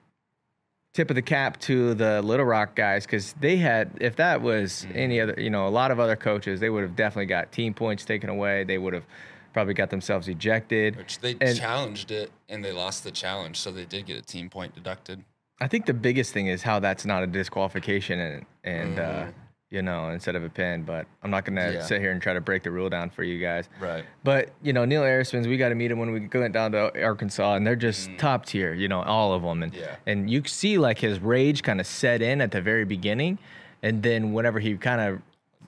tip 0.96 1.10
of 1.10 1.14
the 1.14 1.22
cap 1.22 1.60
to 1.60 1.92
the 1.94 2.22
Little 2.22 2.46
Rock 2.46 2.74
guys 2.74 3.04
because 3.04 3.34
they 3.34 3.58
had, 3.58 3.90
if 4.00 4.16
that 4.16 4.40
was 4.40 4.86
any 4.94 5.20
other, 5.20 5.34
you 5.36 5.50
know, 5.50 5.68
a 5.68 5.70
lot 5.70 5.90
of 5.90 6.00
other 6.00 6.16
coaches, 6.16 6.58
they 6.58 6.70
would 6.70 6.82
have 6.82 6.96
definitely 6.96 7.26
got 7.26 7.52
team 7.52 7.74
points 7.74 8.04
taken 8.06 8.30
away. 8.30 8.64
They 8.64 8.78
would 8.78 8.94
have 8.94 9.04
probably 9.52 9.74
got 9.74 9.90
themselves 9.90 10.26
ejected. 10.26 10.96
Which 10.96 11.18
they 11.20 11.36
And- 11.40 11.56
challenged 11.56 12.10
it 12.10 12.32
and 12.48 12.64
they 12.64 12.72
lost 12.72 13.04
the 13.04 13.10
challenge, 13.10 13.58
so 13.58 13.70
they 13.70 13.84
did 13.84 14.06
get 14.06 14.16
a 14.16 14.22
team 14.22 14.48
point 14.48 14.74
deducted. 14.74 15.22
I 15.60 15.68
think 15.68 15.86
the 15.86 15.94
biggest 15.94 16.32
thing 16.32 16.46
is 16.48 16.62
how 16.62 16.80
that's 16.80 17.04
not 17.04 17.22
a 17.22 17.26
disqualification 17.26 18.18
and, 18.18 18.46
and 18.64 18.98
uh, 18.98 19.26
you 19.70 19.82
know, 19.82 20.10
instead 20.10 20.36
of 20.36 20.44
a 20.44 20.48
pin. 20.48 20.82
But 20.84 21.06
I'm 21.22 21.30
not 21.30 21.44
to 21.44 21.52
Yeah. 21.52 21.82
sit 21.82 22.00
here 22.00 22.10
and 22.12 22.20
try 22.22 22.32
to 22.34 22.40
break 22.40 22.62
the 22.62 22.70
rule 22.70 22.88
down 22.88 23.10
for 23.10 23.22
you 23.24 23.40
guys. 23.40 23.68
Right. 23.80 24.04
But 24.24 24.50
you 24.62 24.72
know, 24.72 24.84
Neil 24.84 25.02
Erisman's, 25.02 25.48
we 25.48 25.56
got 25.56 25.70
to 25.70 25.74
meet 25.74 25.90
him 25.90 25.98
when 25.98 26.12
we 26.12 26.28
went 26.32 26.52
down 26.54 26.72
to 26.72 27.02
Arkansas, 27.02 27.54
and 27.54 27.66
they're 27.66 27.76
just 27.76 28.10
top 28.18 28.46
tier. 28.46 28.72
You 28.74 28.88
know, 28.88 29.02
all 29.02 29.32
of 29.32 29.42
them, 29.42 29.62
and 29.62 29.74
Yeah. 29.74 29.96
and 30.06 30.30
you 30.30 30.42
see 30.44 30.78
like 30.78 30.98
his 30.98 31.18
rage 31.20 31.62
kind 31.62 31.80
of 31.80 31.86
set 31.86 32.22
in 32.22 32.40
at 32.40 32.50
the 32.52 32.60
very 32.60 32.84
beginning, 32.84 33.38
and 33.82 34.02
then 34.02 34.32
whenever 34.32 34.60
he 34.60 34.76
kind 34.76 35.00
of 35.00 35.22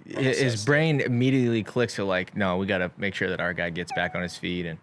his 0.07 0.65
brain 0.65 1.01
immediately 1.01 1.63
clicks 1.63 1.97
to 1.97 2.05
like, 2.05 2.35
no, 2.35 2.57
we 2.57 2.65
got 2.67 2.79
to 2.79 2.91
make 2.97 3.15
sure 3.15 3.29
that 3.29 3.41
our 3.41 3.53
guy 3.53 3.69
gets 3.69 3.93
back 3.93 4.15
on 4.15 4.23
his 4.23 4.37
feet, 4.37 4.65
and 4.65 4.79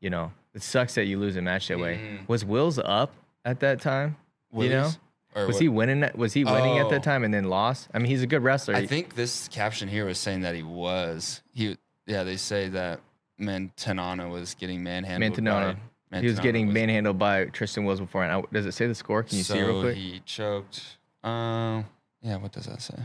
you 0.00 0.10
know, 0.10 0.32
it 0.54 0.62
sucks 0.62 0.94
that 0.94 1.06
you 1.06 1.18
lose 1.18 1.34
a 1.36 1.42
match 1.42 1.68
that 1.68 1.78
way. 1.78 2.20
Was 2.28 2.44
Wills 2.44 2.78
up 2.78 3.12
at 3.44 3.60
that 3.60 3.80
time? 3.80 4.16
You 4.56 4.68
know? 4.68 4.90
Or 5.34 5.46
Was 5.46 5.54
what- 5.54 5.62
he 5.62 5.68
winning? 5.68 6.00
that- 6.00 6.16
Was 6.18 6.32
he 6.32 6.44
winning 6.44 6.78
at 6.78 6.86
Oh. 6.86 6.90
that 6.90 7.02
time 7.04 7.22
and 7.24 7.32
then 7.32 7.44
lost? 7.44 7.88
I 7.94 7.98
mean, 7.98 8.06
he's 8.08 8.22
a 8.22 8.26
good 8.26 8.42
wrestler. 8.42 8.74
I 8.74 8.86
think 8.86 9.14
this 9.14 9.46
caption 9.48 9.88
here 9.88 10.04
was 10.04 10.18
saying 10.18 10.40
that 10.40 10.54
he 10.56 10.62
was. 10.62 11.42
He 11.54 11.78
yeah, 12.06 12.24
they 12.24 12.36
say 12.36 12.68
that 12.70 13.00
Mantanana 13.38 14.28
was 14.30 14.54
getting 14.54 14.82
manhandled. 14.82 15.32
Mantanona. 15.34 15.76
by- 16.10 16.20
he 16.20 16.26
was 16.26 16.38
Mantanana 16.38 16.42
getting 16.42 16.72
manhandled 16.72 17.18
by 17.18 17.44
Tristan 17.46 17.84
Wills 17.84 18.00
before. 18.00 18.24
And 18.24 18.32
I- 18.32 18.42
does 18.52 18.66
it 18.66 18.72
say 18.72 18.88
the 18.88 18.94
score? 18.94 19.22
Can 19.22 19.38
you 19.38 19.44
see 19.44 19.58
it 19.58 19.62
real 19.62 19.80
So 19.80 19.82
quick? 19.82 19.96
He 19.96 20.20
choked. 20.26 20.96
Um, 21.22 21.86
yeah. 22.22 22.36
What 22.36 22.50
does 22.50 22.66
that 22.66 22.82
say? 22.82 22.96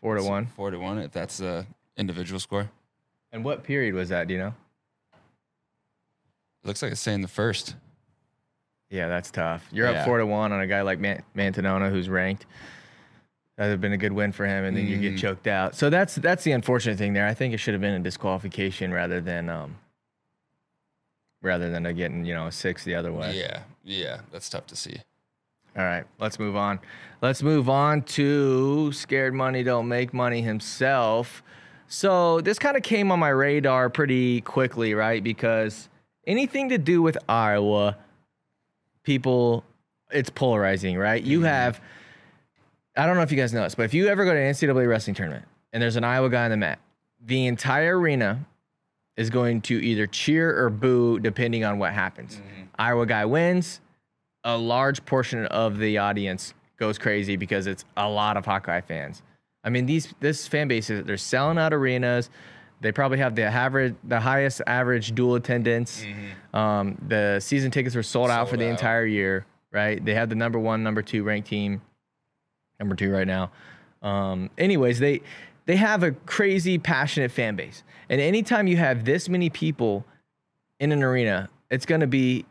Four 0.00 0.16
to 0.16 0.24
one. 0.24 0.46
Four 0.46 0.70
to 0.72 0.78
one. 0.78 0.98
If 0.98 1.12
that's 1.12 1.38
the 1.38 1.66
individual 1.96 2.40
score, 2.40 2.70
And 3.30 3.44
what 3.44 3.62
period 3.62 3.94
was 3.94 4.08
that? 4.08 4.26
Do 4.28 4.34
you 4.34 4.40
know? 4.40 4.54
it 6.64 6.66
looks 6.66 6.82
like 6.82 6.92
it's 6.92 7.00
saying 7.00 7.22
the 7.22 7.28
first. 7.28 7.76
Yeah, 8.92 9.08
that's 9.08 9.30
tough. 9.30 9.66
You're 9.72 9.90
Yeah. 9.90 10.00
up 10.00 10.04
four 10.06 10.18
to 10.18 10.26
one 10.26 10.52
on 10.52 10.60
a 10.60 10.66
guy 10.66 10.82
like 10.82 10.98
Man- 11.00 11.22
Mantanona 11.34 11.90
who's 11.90 12.08
ranked. 12.10 12.44
That 13.56 13.64
would 13.64 13.70
have 13.72 13.80
been 13.80 13.92
a 13.94 13.98
good 13.98 14.12
win 14.12 14.32
for 14.32 14.46
him, 14.46 14.64
and 14.64 14.76
then 14.76 14.86
you 14.86 14.98
get 14.98 15.14
Mm. 15.14 15.18
choked 15.18 15.46
out. 15.46 15.74
So 15.74 15.88
that's 15.90 16.14
that's 16.16 16.44
the 16.44 16.52
unfortunate 16.52 16.98
thing 16.98 17.12
there. 17.14 17.26
I 17.26 17.32
think 17.34 17.54
it 17.54 17.58
should 17.58 17.72
have 17.74 17.80
been 17.80 17.94
a 17.94 18.00
disqualification 18.00 18.92
rather 18.92 19.20
than 19.20 19.48
um 19.48 19.76
rather 21.42 21.70
than 21.70 21.86
a 21.86 21.92
getting 21.92 22.24
you 22.24 22.34
know 22.34 22.46
a 22.46 22.52
six 22.52 22.84
the 22.84 22.94
other 22.94 23.12
way. 23.12 23.36
Yeah, 23.38 23.60
yeah. 23.82 24.20
That's 24.30 24.48
tough 24.48 24.66
to 24.68 24.76
see. 24.76 25.00
All 25.76 25.84
right, 25.84 26.04
let's 26.18 26.38
move 26.38 26.54
on. 26.54 26.80
Let's 27.22 27.42
move 27.42 27.70
on 27.70 28.02
to 28.02 28.92
Scared 28.92 29.32
Money 29.32 29.62
Don't 29.62 29.88
Make 29.88 30.12
Money 30.12 30.42
himself. 30.42 31.42
So 31.88 32.42
this 32.42 32.58
kind 32.58 32.76
of 32.76 32.82
came 32.82 33.10
on 33.10 33.18
my 33.18 33.30
radar 33.30 33.88
pretty 33.88 34.42
quickly, 34.42 34.92
right? 34.92 35.22
Because 35.24 35.88
anything 36.26 36.68
to 36.70 36.78
do 36.78 37.00
with 37.00 37.16
Iowa, 37.28 37.96
people, 39.02 39.64
it's 40.10 40.30
polarizing, 40.30 40.96
right? 40.96 41.22
You 41.22 41.38
mm-hmm. 41.38 41.46
have, 41.46 41.80
I 42.96 43.06
don't 43.06 43.16
know 43.16 43.22
if 43.22 43.30
you 43.30 43.38
guys 43.38 43.52
know 43.52 43.62
this, 43.62 43.74
but 43.74 43.84
if 43.84 43.94
you 43.94 44.08
ever 44.08 44.24
go 44.24 44.32
to 44.32 44.38
an 44.38 44.52
NCAA 44.52 44.88
wrestling 44.88 45.14
tournament 45.14 45.44
and 45.72 45.82
there's 45.82 45.96
an 45.96 46.04
Iowa 46.04 46.30
guy 46.30 46.44
on 46.44 46.50
the 46.50 46.56
mat, 46.56 46.78
the 47.24 47.46
entire 47.46 47.98
arena 47.98 48.44
is 49.16 49.30
going 49.30 49.60
to 49.62 49.82
either 49.82 50.06
cheer 50.06 50.64
or 50.64 50.70
boo 50.70 51.18
depending 51.18 51.64
on 51.64 51.78
what 51.78 51.92
happens. 51.92 52.36
Mm-hmm. 52.36 52.62
Iowa 52.78 53.06
guy 53.06 53.24
wins, 53.24 53.80
a 54.44 54.56
large 54.56 55.04
portion 55.04 55.46
of 55.46 55.78
the 55.78 55.98
audience 55.98 56.54
goes 56.76 56.98
crazy 56.98 57.36
because 57.36 57.66
it's 57.66 57.84
a 57.96 58.08
lot 58.08 58.36
of 58.36 58.44
Hawkeye 58.44 58.80
fans. 58.80 59.22
I 59.64 59.70
mean, 59.70 59.86
these 59.86 60.12
this 60.20 60.48
fan 60.48 60.66
base 60.68 60.90
is 60.90 61.04
they're 61.04 61.16
selling 61.16 61.58
out 61.58 61.72
arenas. 61.72 62.30
They 62.82 62.92
probably 62.92 63.18
have 63.18 63.34
the 63.34 63.44
average, 63.44 63.94
the 64.04 64.20
highest 64.20 64.60
average 64.66 65.14
dual 65.14 65.36
attendance. 65.36 66.04
Um, 66.52 66.98
the 67.08 67.40
season 67.40 67.70
tickets 67.70 67.94
were 67.94 68.02
sold, 68.02 68.28
out 68.30 68.46
for 68.48 68.50
Sold 68.56 68.60
the 68.60 68.66
out. 68.66 68.70
entire 68.72 69.06
year. 69.06 69.46
Right? 69.70 70.04
They 70.04 70.12
had 70.14 70.28
the 70.28 70.34
number 70.34 70.58
one, 70.58 70.82
number 70.82 71.00
two 71.00 71.22
ranked 71.24 71.48
team, 71.48 71.80
number 72.78 72.94
two 72.94 73.10
right 73.10 73.26
now. 73.26 73.50
Um, 74.02 74.50
anyways, 74.58 74.98
they 74.98 75.22
they 75.64 75.76
have 75.76 76.02
a 76.02 76.10
crazy 76.12 76.76
passionate 76.76 77.30
fan 77.30 77.56
base, 77.56 77.82
and 78.10 78.20
anytime 78.20 78.66
you 78.66 78.76
have 78.76 79.04
this 79.06 79.28
many 79.30 79.48
people 79.48 80.04
in 80.78 80.92
an 80.92 81.02
arena, 81.02 81.48
it's 81.70 81.86
going 81.86 82.02
to 82.02 82.06
be 82.06 82.44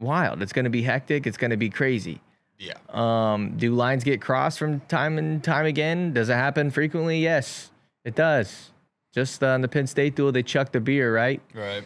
wild. 0.00 0.42
It's 0.42 0.52
going 0.52 0.64
to 0.64 0.70
be 0.70 0.82
hectic. 0.82 1.26
It's 1.26 1.36
going 1.36 1.50
to 1.52 1.56
be 1.56 1.70
crazy. 1.70 2.20
Yeah. 2.58 2.72
Um, 2.88 3.56
do 3.58 3.72
lines 3.74 4.02
get 4.02 4.20
crossed 4.22 4.58
from 4.58 4.80
time 4.88 5.18
and 5.18 5.44
time 5.44 5.66
again? 5.66 6.14
Does 6.14 6.30
it 6.30 6.34
happen 6.34 6.70
frequently? 6.70 7.20
Yes, 7.20 7.70
it 8.04 8.14
does. 8.16 8.70
Just 9.16 9.42
uh, 9.42 9.46
on 9.46 9.62
the 9.62 9.68
Penn 9.68 9.86
State 9.86 10.14
duel, 10.14 10.30
they 10.30 10.42
chucked 10.42 10.74
the 10.74 10.80
beer, 10.80 11.14
right? 11.14 11.40
Right. 11.54 11.82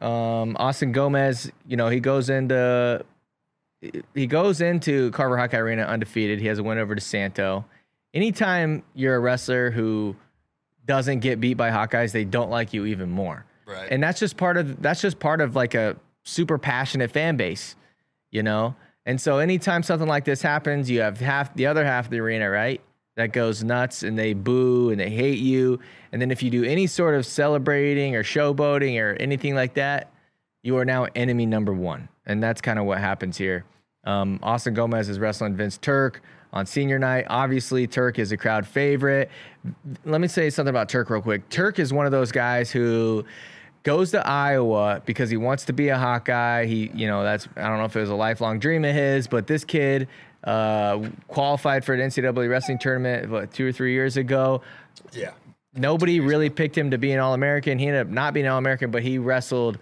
Um, 0.00 0.56
Austin 0.58 0.90
Gomez, 0.90 1.48
you 1.64 1.76
know, 1.76 1.88
he 1.88 2.00
goes 2.00 2.28
into 2.28 3.04
he 4.14 4.26
goes 4.26 4.60
into 4.60 5.12
Carver 5.12 5.38
Hawkeye 5.38 5.58
Arena 5.58 5.82
undefeated. 5.82 6.40
He 6.40 6.48
has 6.48 6.58
a 6.58 6.64
win 6.64 6.78
over 6.78 6.96
DeSanto. 6.96 7.64
Anytime 8.12 8.82
you're 8.94 9.14
a 9.14 9.20
wrestler 9.20 9.70
who 9.70 10.16
doesn't 10.86 11.20
get 11.20 11.40
beat 11.40 11.54
by 11.54 11.70
Hawkeyes, 11.70 12.10
they 12.10 12.24
don't 12.24 12.50
like 12.50 12.72
you 12.72 12.84
even 12.84 13.10
more. 13.10 13.46
Right. 13.64 13.86
And 13.88 14.02
that's 14.02 14.18
just 14.18 14.36
part 14.36 14.56
of 14.56 14.82
that's 14.82 15.00
just 15.00 15.20
part 15.20 15.40
of 15.40 15.54
like 15.54 15.76
a 15.76 15.96
super 16.24 16.58
passionate 16.58 17.12
fan 17.12 17.36
base, 17.36 17.76
you 18.32 18.42
know? 18.42 18.74
And 19.06 19.20
so 19.20 19.38
anytime 19.38 19.84
something 19.84 20.08
like 20.08 20.24
this 20.24 20.42
happens, 20.42 20.90
you 20.90 21.00
have 21.02 21.20
half 21.20 21.54
the 21.54 21.66
other 21.66 21.84
half 21.84 22.06
of 22.06 22.10
the 22.10 22.18
arena, 22.18 22.50
right? 22.50 22.80
That 23.20 23.32
goes 23.32 23.62
nuts 23.62 24.02
and 24.02 24.18
they 24.18 24.32
boo 24.32 24.88
and 24.88 24.98
they 24.98 25.10
hate 25.10 25.40
you. 25.40 25.78
And 26.10 26.22
then 26.22 26.30
if 26.30 26.42
you 26.42 26.48
do 26.48 26.64
any 26.64 26.86
sort 26.86 27.14
of 27.14 27.26
celebrating 27.26 28.16
or 28.16 28.22
showboating 28.22 28.98
or 28.98 29.14
anything 29.20 29.54
like 29.54 29.74
that, 29.74 30.10
you 30.62 30.78
are 30.78 30.86
now 30.86 31.06
enemy 31.14 31.44
number 31.44 31.74
one. 31.74 32.08
And 32.24 32.42
that's 32.42 32.62
kind 32.62 32.78
of 32.78 32.86
what 32.86 32.96
happens 32.96 33.36
here. 33.36 33.66
Um, 34.04 34.40
Austin 34.42 34.72
Gomez 34.72 35.10
is 35.10 35.18
wrestling 35.18 35.54
Vince 35.54 35.76
Turk 35.76 36.22
on 36.54 36.64
senior 36.64 36.98
night. 36.98 37.26
Obviously, 37.28 37.86
Turk 37.86 38.18
is 38.18 38.32
a 38.32 38.38
crowd 38.38 38.66
favorite. 38.66 39.30
Let 40.06 40.22
me 40.22 40.28
say 40.28 40.48
something 40.48 40.70
about 40.70 40.88
Turk 40.88 41.10
real 41.10 41.20
quick. 41.20 41.46
Turk 41.50 41.78
is 41.78 41.92
one 41.92 42.06
of 42.06 42.12
those 42.12 42.32
guys 42.32 42.70
who 42.70 43.26
goes 43.82 44.12
to 44.12 44.26
Iowa 44.26 45.02
because 45.04 45.28
he 45.28 45.36
wants 45.36 45.66
to 45.66 45.74
be 45.74 45.88
a 45.88 45.98
Hawkeye. 45.98 46.64
He, 46.64 46.90
you 46.94 47.06
know, 47.06 47.22
that's 47.22 47.48
I 47.56 47.68
don't 47.68 47.76
know 47.76 47.84
if 47.84 47.94
it 47.94 48.00
was 48.00 48.08
a 48.08 48.14
lifelong 48.14 48.58
dream 48.58 48.86
of 48.86 48.94
his, 48.94 49.26
but 49.26 49.46
this 49.46 49.62
kid 49.62 50.08
uh, 50.44 51.08
qualified 51.28 51.84
for 51.84 51.94
an 51.94 52.00
NCAA 52.00 52.48
wrestling 52.48 52.78
tournament 52.78 53.30
what, 53.30 53.52
two 53.52 53.66
or 53.66 53.72
three 53.72 53.92
years 53.92 54.16
ago. 54.16 54.62
Yeah. 55.12 55.32
Nobody 55.74 56.20
really 56.20 56.50
picked 56.50 56.76
him 56.76 56.90
to 56.90 56.98
be 56.98 57.12
an 57.12 57.20
All 57.20 57.34
American. 57.34 57.78
He 57.78 57.86
ended 57.86 58.06
up 58.06 58.08
not 58.08 58.34
being 58.34 58.46
All 58.46 58.58
American, 58.58 58.90
but 58.90 59.02
he 59.02 59.18
wrestled 59.18 59.78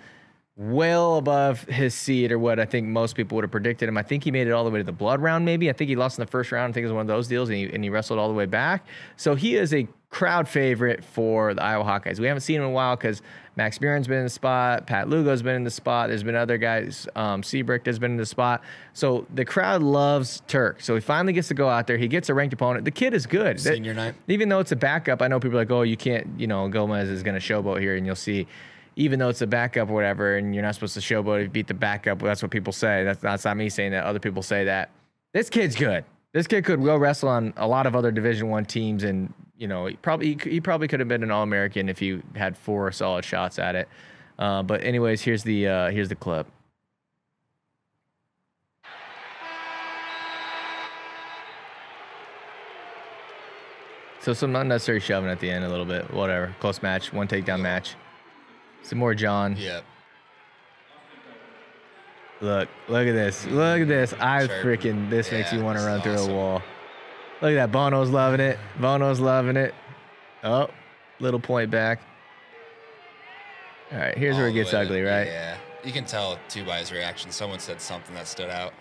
well 0.58 1.16
above 1.16 1.62
his 1.62 1.94
seed 1.94 2.32
or 2.32 2.38
what 2.38 2.58
I 2.58 2.64
think 2.64 2.88
most 2.88 3.14
people 3.14 3.36
would 3.36 3.44
have 3.44 3.50
predicted 3.52 3.88
him. 3.88 3.96
I 3.96 4.02
think 4.02 4.24
he 4.24 4.32
made 4.32 4.48
it 4.48 4.50
all 4.50 4.64
the 4.64 4.70
way 4.70 4.78
to 4.78 4.84
the 4.84 4.90
blood 4.92 5.22
round, 5.22 5.44
maybe. 5.44 5.70
I 5.70 5.72
think 5.72 5.88
he 5.88 5.94
lost 5.94 6.18
in 6.18 6.24
the 6.24 6.30
first 6.30 6.50
round. 6.50 6.72
I 6.72 6.74
think 6.74 6.82
it 6.82 6.88
was 6.88 6.94
one 6.94 7.02
of 7.02 7.06
those 7.06 7.28
deals, 7.28 7.48
and 7.48 7.56
he, 7.56 7.72
and 7.72 7.84
he 7.84 7.90
wrestled 7.90 8.18
all 8.18 8.26
the 8.26 8.34
way 8.34 8.46
back. 8.46 8.84
So 9.16 9.36
he 9.36 9.54
is 9.54 9.72
a 9.72 9.86
crowd 10.10 10.48
favorite 10.48 11.04
for 11.04 11.54
the 11.54 11.62
Iowa 11.62 11.84
Hawkeyes. 11.84 12.18
We 12.18 12.26
haven't 12.26 12.40
seen 12.40 12.56
him 12.56 12.62
in 12.62 12.68
a 12.70 12.72
while 12.72 12.96
because 12.96 13.22
Max 13.58 13.80
Murin's 13.80 14.06
been 14.06 14.18
in 14.18 14.24
the 14.24 14.30
spot, 14.30 14.86
Pat 14.86 15.08
Lugo's 15.08 15.42
been 15.42 15.56
in 15.56 15.64
the 15.64 15.70
spot. 15.70 16.10
There's 16.10 16.22
been 16.22 16.36
other 16.36 16.58
guys. 16.58 17.08
Um, 17.16 17.42
Seabrick 17.42 17.84
has 17.86 17.98
been 17.98 18.12
in 18.12 18.16
the 18.16 18.24
spot. 18.24 18.62
So 18.92 19.26
the 19.34 19.44
crowd 19.44 19.82
loves 19.82 20.44
Turk. 20.46 20.80
So 20.80 20.94
he 20.94 21.00
finally 21.00 21.32
gets 21.32 21.48
to 21.48 21.54
go 21.54 21.68
out 21.68 21.88
there. 21.88 21.96
He 21.96 22.06
gets 22.06 22.28
a 22.28 22.34
ranked 22.34 22.54
opponent. 22.54 22.84
The 22.84 22.92
kid 22.92 23.14
is 23.14 23.26
good. 23.26 23.58
That- 23.58 23.74
Senior 23.74 23.94
night. 23.94 24.14
even 24.28 24.48
though 24.48 24.60
it's 24.60 24.70
a 24.70 24.76
backup, 24.76 25.20
I 25.20 25.26
know 25.26 25.40
people 25.40 25.58
are 25.58 25.62
like, 25.62 25.72
oh, 25.72 25.82
you 25.82 25.96
can't, 25.96 26.28
you 26.38 26.46
know, 26.46 26.68
Gomez 26.68 27.08
is 27.08 27.24
going 27.24 27.34
to 27.38 27.40
showboat 27.40 27.80
here, 27.80 27.96
and 27.96 28.06
you'll 28.06 28.14
see, 28.14 28.46
even 28.94 29.18
though 29.18 29.28
it's 29.28 29.42
a 29.42 29.46
backup 29.48 29.90
or 29.90 29.92
whatever, 29.92 30.36
and 30.36 30.54
you're 30.54 30.62
not 30.62 30.74
supposed 30.74 30.94
to 30.94 31.00
showboat 31.00 31.38
if 31.38 31.42
you 31.42 31.50
beat 31.50 31.66
the 31.66 31.74
backup. 31.74 32.20
That's 32.20 32.40
what 32.40 32.52
people 32.52 32.72
say. 32.72 33.02
That's, 33.02 33.20
that's 33.20 33.44
not 33.44 33.56
me 33.56 33.70
saying 33.70 33.90
that. 33.90 34.04
Other 34.04 34.20
people 34.20 34.44
say 34.44 34.66
that. 34.66 34.90
This 35.34 35.50
kid's 35.50 35.74
good. 35.74 36.04
This 36.32 36.46
kid 36.46 36.64
could 36.64 36.80
go 36.84 36.96
wrestle 36.96 37.28
on 37.28 37.54
a 37.56 37.66
lot 37.66 37.86
of 37.88 37.96
other 37.96 38.12
Division 38.12 38.50
One 38.50 38.64
teams, 38.66 39.02
and 39.02 39.34
you 39.58 39.66
know, 39.66 39.86
he 39.86 39.96
probably 39.96 40.38
he, 40.42 40.50
he 40.50 40.60
probably 40.60 40.88
could 40.88 41.00
have 41.00 41.08
been 41.08 41.22
an 41.22 41.30
All 41.30 41.42
American 41.42 41.88
if 41.88 41.98
he 41.98 42.22
had 42.34 42.56
four 42.56 42.90
solid 42.92 43.24
shots 43.24 43.58
at 43.58 43.74
it. 43.74 43.88
Uh, 44.38 44.62
but 44.62 44.82
anyways, 44.84 45.20
here's 45.20 45.42
the 45.42 45.66
uh, 45.66 45.90
here's 45.90 46.08
the 46.08 46.14
clip. 46.14 46.46
So 54.20 54.32
some 54.32 54.54
unnecessary 54.56 55.00
shoving 55.00 55.30
at 55.30 55.40
the 55.40 55.50
end 55.50 55.64
a 55.64 55.68
little 55.68 55.84
bit. 55.84 56.12
Whatever. 56.12 56.54
Close 56.60 56.82
match. 56.82 57.12
One 57.12 57.26
takedown 57.26 57.60
match. 57.60 57.94
Some 58.82 58.98
more 58.98 59.14
John. 59.14 59.56
Yeah. 59.56 59.80
Look, 62.40 62.68
look 62.88 63.08
at 63.08 63.12
this. 63.12 63.46
Look 63.46 63.80
at 63.80 63.88
this. 63.88 64.12
I 64.20 64.46
freaking 64.46 65.10
this 65.10 65.32
makes 65.32 65.52
you 65.52 65.62
want 65.62 65.78
to 65.78 65.84
run 65.84 65.98
is 65.98 66.04
through 66.04 66.32
a 66.32 66.36
wall. 66.36 66.62
Look 67.40 67.52
at 67.52 67.54
that. 67.54 67.72
Bono's 67.72 68.10
loving 68.10 68.40
it. 68.40 68.58
Bono's 68.80 69.20
loving 69.20 69.56
it. 69.56 69.74
Oh, 70.42 70.68
little 71.20 71.40
point 71.40 71.70
back. 71.70 72.00
All 73.92 73.98
right, 73.98 74.16
here's 74.18 74.36
where 74.36 74.48
it 74.48 74.52
gets 74.52 74.74
ugly, 74.74 75.02
right? 75.02 75.26
Yeah. 75.26 75.56
You 75.84 75.92
can 75.92 76.04
tell 76.04 76.38
too 76.48 76.64
by 76.64 76.78
his 76.78 76.92
reaction. 76.92 77.30
Someone 77.30 77.60
said 77.60 77.80
something 77.80 78.14
that 78.14 78.26
stood 78.26 78.50
out. 78.50 78.74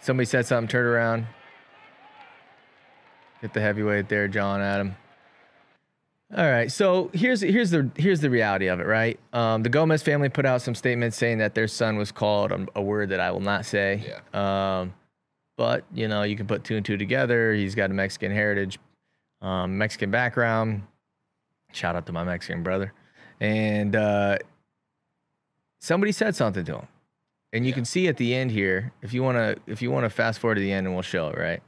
Somebody 0.00 0.26
said 0.26 0.46
something, 0.46 0.68
turn 0.68 0.84
around. 0.84 1.26
Hit 3.40 3.54
the 3.54 3.60
heavyweight 3.60 4.08
there, 4.08 4.28
John 4.28 4.60
Adam. 4.60 4.96
All 6.36 6.48
right, 6.48 6.70
so 6.70 7.10
here's 7.12 7.40
here's 7.40 7.70
the 7.70 7.90
here's 7.96 8.20
the 8.20 8.30
reality 8.30 8.68
of 8.68 8.78
it, 8.80 8.86
right? 8.86 9.18
Um, 9.32 9.62
the 9.62 9.68
Gomez 9.68 10.02
family 10.02 10.28
put 10.28 10.46
out 10.46 10.62
some 10.62 10.74
statements 10.74 11.16
saying 11.16 11.38
that 11.38 11.54
their 11.54 11.66
son 11.66 11.96
was 11.96 12.12
called 12.12 12.52
a, 12.52 12.66
a 12.76 12.82
word 12.82 13.08
that 13.08 13.18
I 13.18 13.30
will 13.32 13.40
not 13.40 13.64
say. 13.64 14.04
Yeah. 14.06 14.80
Um, 14.80 14.94
but 15.60 15.84
you 15.92 16.08
know, 16.08 16.22
you 16.22 16.36
can 16.36 16.46
put 16.46 16.64
two 16.64 16.76
and 16.76 16.86
two 16.86 16.96
together. 16.96 17.52
He's 17.52 17.74
got 17.74 17.90
a 17.90 17.92
Mexican 17.92 18.32
heritage, 18.32 18.78
um, 19.42 19.76
Mexican 19.76 20.10
background. 20.10 20.80
Shout 21.72 21.94
out 21.96 22.06
to 22.06 22.12
my 22.14 22.24
Mexican 22.24 22.62
brother. 22.62 22.94
And 23.40 23.94
uh, 23.94 24.38
somebody 25.78 26.12
said 26.12 26.34
something 26.34 26.64
to 26.64 26.76
him, 26.76 26.88
and 27.52 27.66
you 27.66 27.72
Yeah. 27.72 27.74
can 27.74 27.84
see 27.84 28.08
at 28.08 28.16
the 28.16 28.34
end 28.34 28.52
here. 28.52 28.90
If 29.02 29.12
you 29.12 29.22
want 29.22 29.36
to, 29.36 29.58
if 29.70 29.82
you 29.82 29.90
want 29.90 30.04
to 30.06 30.10
fast 30.10 30.38
forward 30.38 30.54
to 30.54 30.62
the 30.62 30.72
end, 30.72 30.86
and 30.86 30.96
we'll 30.96 31.02
show 31.02 31.28
it, 31.28 31.36
right? 31.36 31.62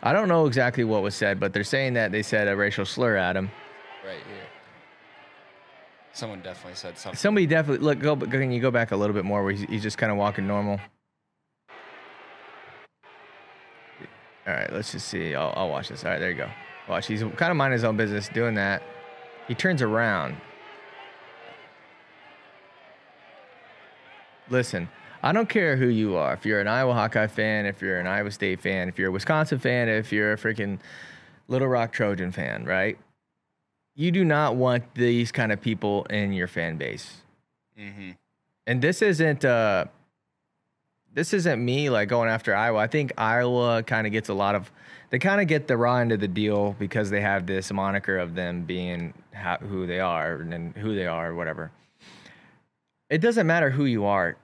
I 0.00 0.12
don't 0.12 0.28
know 0.28 0.46
exactly 0.46 0.84
what 0.84 1.02
was 1.02 1.16
said, 1.16 1.40
but 1.40 1.52
they're 1.52 1.64
saying 1.64 1.94
that 1.94 2.12
they 2.12 2.22
said 2.22 2.46
a 2.46 2.54
racial 2.54 2.84
slur 2.84 3.16
at 3.16 3.36
him. 3.36 3.50
Right 4.06 4.22
here. 4.28 4.46
Someone 6.12 6.42
definitely 6.42 6.76
said 6.76 6.96
something. 6.96 7.18
Somebody 7.18 7.46
definitely 7.46 7.84
look. 7.84 7.98
Go. 7.98 8.14
Can 8.14 8.52
you 8.52 8.60
go 8.60 8.70
back 8.70 8.92
a 8.92 8.96
little 8.96 9.14
bit 9.14 9.24
more 9.24 9.42
where 9.42 9.50
he's, 9.52 9.68
he's 9.68 9.82
just 9.82 9.98
kind 9.98 10.12
of 10.12 10.18
walking 10.18 10.46
normal? 10.46 10.78
All 14.46 14.52
right, 14.52 14.72
let's 14.72 14.92
just 14.92 15.08
see. 15.08 15.34
I'll, 15.34 15.52
I'll 15.56 15.70
watch 15.70 15.88
this. 15.88 16.04
All 16.04 16.10
right, 16.10 16.18
there 16.18 16.30
you 16.30 16.36
go. 16.36 16.50
Watch. 16.88 17.06
He's 17.06 17.22
kind 17.22 17.50
of 17.50 17.56
minding 17.56 17.74
his 17.78 17.84
own 17.84 17.96
business, 17.96 18.28
doing 18.28 18.54
that. 18.54 18.82
He 19.48 19.54
turns 19.54 19.80
around. 19.80 20.36
Listen, 24.50 24.88
I 25.22 25.32
don't 25.32 25.48
care 25.48 25.76
who 25.76 25.86
you 25.86 26.16
are. 26.16 26.34
If 26.34 26.44
you're 26.44 26.60
an 26.60 26.68
Iowa 26.68 26.92
Hawkeye 26.92 27.28
fan, 27.28 27.64
if 27.64 27.80
you're 27.80 27.98
an 27.98 28.06
Iowa 28.06 28.30
State 28.30 28.60
fan, 28.60 28.90
if 28.90 28.98
you're 28.98 29.08
a 29.08 29.12
Wisconsin 29.12 29.58
fan, 29.58 29.88
if 29.88 30.12
you're 30.12 30.34
a 30.34 30.36
freaking 30.36 30.78
Little 31.48 31.68
Rock 31.68 31.92
Trojan 31.92 32.30
fan, 32.30 32.66
right? 32.66 32.98
You 33.94 34.10
do 34.10 34.24
not 34.24 34.56
want 34.56 34.94
these 34.94 35.32
kind 35.32 35.52
of 35.52 35.62
people 35.62 36.04
in 36.10 36.34
your 36.34 36.48
fan 36.48 36.76
base. 36.76 37.22
Mm-hmm. 37.78 38.10
And 38.66 38.82
this 38.82 39.00
isn't 39.00 39.44
uh 39.44 39.86
this 41.14 41.32
isn't 41.32 41.64
me 41.64 41.90
like 41.90 42.08
going 42.08 42.28
after 42.28 42.54
Iowa. 42.54 42.78
I 42.80 42.86
think 42.86 43.12
Iowa 43.16 43.82
kind 43.82 44.06
of 44.06 44.12
gets 44.12 44.28
a 44.28 44.34
lot 44.34 44.54
of 44.54 44.70
they 45.10 45.18
kind 45.18 45.40
of 45.40 45.46
get 45.46 45.68
the 45.68 45.76
raw 45.76 45.96
end 45.98 46.10
of 46.12 46.20
the 46.20 46.28
deal 46.28 46.74
because 46.78 47.08
they 47.10 47.20
have 47.20 47.46
this 47.46 47.72
moniker 47.72 48.18
of 48.18 48.34
them 48.34 48.62
being 48.62 49.14
ha- 49.34 49.58
who 49.60 49.86
they 49.86 50.00
are 50.00 50.36
and 50.36 50.76
who 50.76 50.94
they 50.96 51.06
are 51.06 51.30
or 51.30 51.34
whatever. 51.34 51.70
It 53.10 53.18
doesn't 53.18 53.46
matter 53.46 53.70
who 53.70 53.84
you 53.84 54.06
are. 54.06 54.36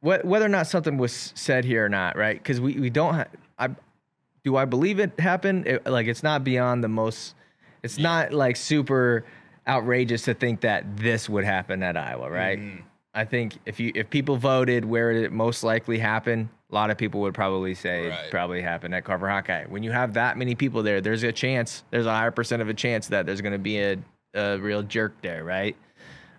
What, 0.00 0.24
whether 0.24 0.44
or 0.44 0.50
not 0.50 0.66
something 0.66 0.98
was 0.98 1.32
said 1.34 1.64
here 1.64 1.86
or 1.86 1.88
not, 1.88 2.16
right? 2.16 2.36
Because 2.36 2.60
we, 2.60 2.74
we 2.78 2.90
don't. 2.90 3.14
Ha- 3.14 3.26
I 3.58 3.68
do 4.44 4.56
I 4.56 4.64
believe 4.66 5.00
it 5.00 5.18
happened? 5.18 5.66
It, 5.66 5.86
like 5.86 6.06
it's 6.06 6.22
not 6.22 6.44
beyond 6.44 6.84
the 6.84 6.88
most. 6.88 7.34
It's 7.82 7.98
not 7.98 8.32
like 8.32 8.56
super 8.56 9.24
outrageous 9.66 10.22
to 10.22 10.34
think 10.34 10.60
that 10.60 10.96
this 10.98 11.28
would 11.28 11.44
happen 11.44 11.82
at 11.82 11.96
Iowa, 11.96 12.30
right? 12.30 12.58
Mhm. 12.58 12.82
I 13.16 13.24
think 13.24 13.54
if 13.66 13.80
you 13.80 13.90
if 13.94 14.10
people 14.10 14.36
voted 14.36 14.84
where 14.84 15.10
it 15.10 15.32
most 15.32 15.64
likely 15.64 15.98
happened, 15.98 16.48
a 16.70 16.74
lot 16.74 16.90
of 16.90 16.98
people 16.98 17.20
would 17.22 17.34
probably 17.34 17.74
say 17.74 18.08
Right. 18.08 18.24
it 18.26 18.30
probably 18.30 18.60
happened 18.60 18.94
at 18.94 19.04
Carver 19.04 19.28
Hawkeye. 19.28 19.64
When 19.66 19.82
you 19.82 19.90
have 19.90 20.14
that 20.14 20.36
many 20.36 20.54
people 20.54 20.82
there, 20.82 21.00
there's 21.00 21.22
a 21.22 21.32
chance, 21.32 21.82
there's 21.90 22.06
a 22.06 22.10
higher 22.10 22.30
percent 22.30 22.60
of 22.62 22.68
a 22.68 22.74
chance 22.74 23.08
that 23.08 23.24
there's 23.26 23.40
going 23.40 23.52
to 23.54 23.58
be 23.58 23.80
a, 23.80 23.96
a 24.34 24.58
real 24.58 24.82
jerk 24.82 25.14
there, 25.22 25.42
right? 25.44 25.74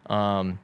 Um, 0.05 0.59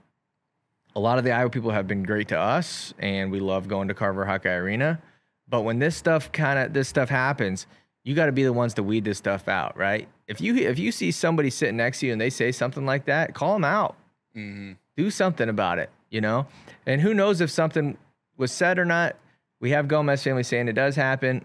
a 0.95 0.99
lot 0.99 1.17
of 1.17 1.23
the 1.23 1.31
Iowa 1.31 1.49
people 1.49 1.71
have 1.71 1.87
been 1.87 2.03
great 2.03 2.27
to 2.27 2.37
us, 2.39 2.93
and 2.99 3.31
we 3.31 3.39
love 3.39 3.67
going 3.67 3.87
to 3.87 3.93
Carver 3.95 4.25
Hawkeye 4.25 4.53
Arena. 4.53 5.01
But 5.49 5.61
when 5.61 5.79
this 5.79 5.95
stuff 5.95 6.31
kind 6.31 6.59
of 6.59 6.73
this 6.73 6.87
stuff 6.87 7.09
happens, 7.09 7.65
you 8.03 8.13
got 8.15 8.27
to 8.27 8.31
be 8.31 8.43
the 8.43 8.53
ones 8.53 8.75
to 8.75 8.83
weed 8.83 9.03
this 9.03 9.17
stuff 9.17 9.47
out, 9.47 9.75
right? 9.77 10.07
If 10.27 10.39
you 10.41 10.55
if 10.55 10.77
you 10.77 10.91
see 10.91 11.09
somebody 11.11 11.49
sitting 11.49 11.77
next 11.77 11.99
to 12.01 12.05
you 12.07 12.11
and 12.11 12.21
they 12.21 12.29
say 12.29 12.51
something 12.51 12.85
like 12.85 13.05
that, 13.05 13.33
call 13.33 13.53
them 13.53 13.65
out 13.65 13.95
Mm-hmm. 14.35 14.71
do 14.97 15.11
something 15.11 15.47
about 15.47 15.77
it, 15.79 15.91
you 16.13 16.21
know? 16.21 16.47
And 16.85 17.01
who 17.01 17.13
knows 17.13 17.41
if 17.41 17.49
something 17.49 17.97
was 18.37 18.51
said 18.51 18.79
or 18.79 18.85
not. 18.85 19.17
We 19.59 19.71
have 19.71 19.87
Gomez 19.87 20.23
family 20.23 20.43
saying 20.43 20.67
it 20.67 20.73
does 20.73 20.95
happen. 20.95 21.43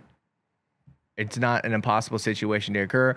It's 1.16 1.38
not 1.38 1.64
an 1.64 1.72
impossible 1.72 2.18
situation 2.18 2.74
to 2.74 2.80
occur. 2.80 3.16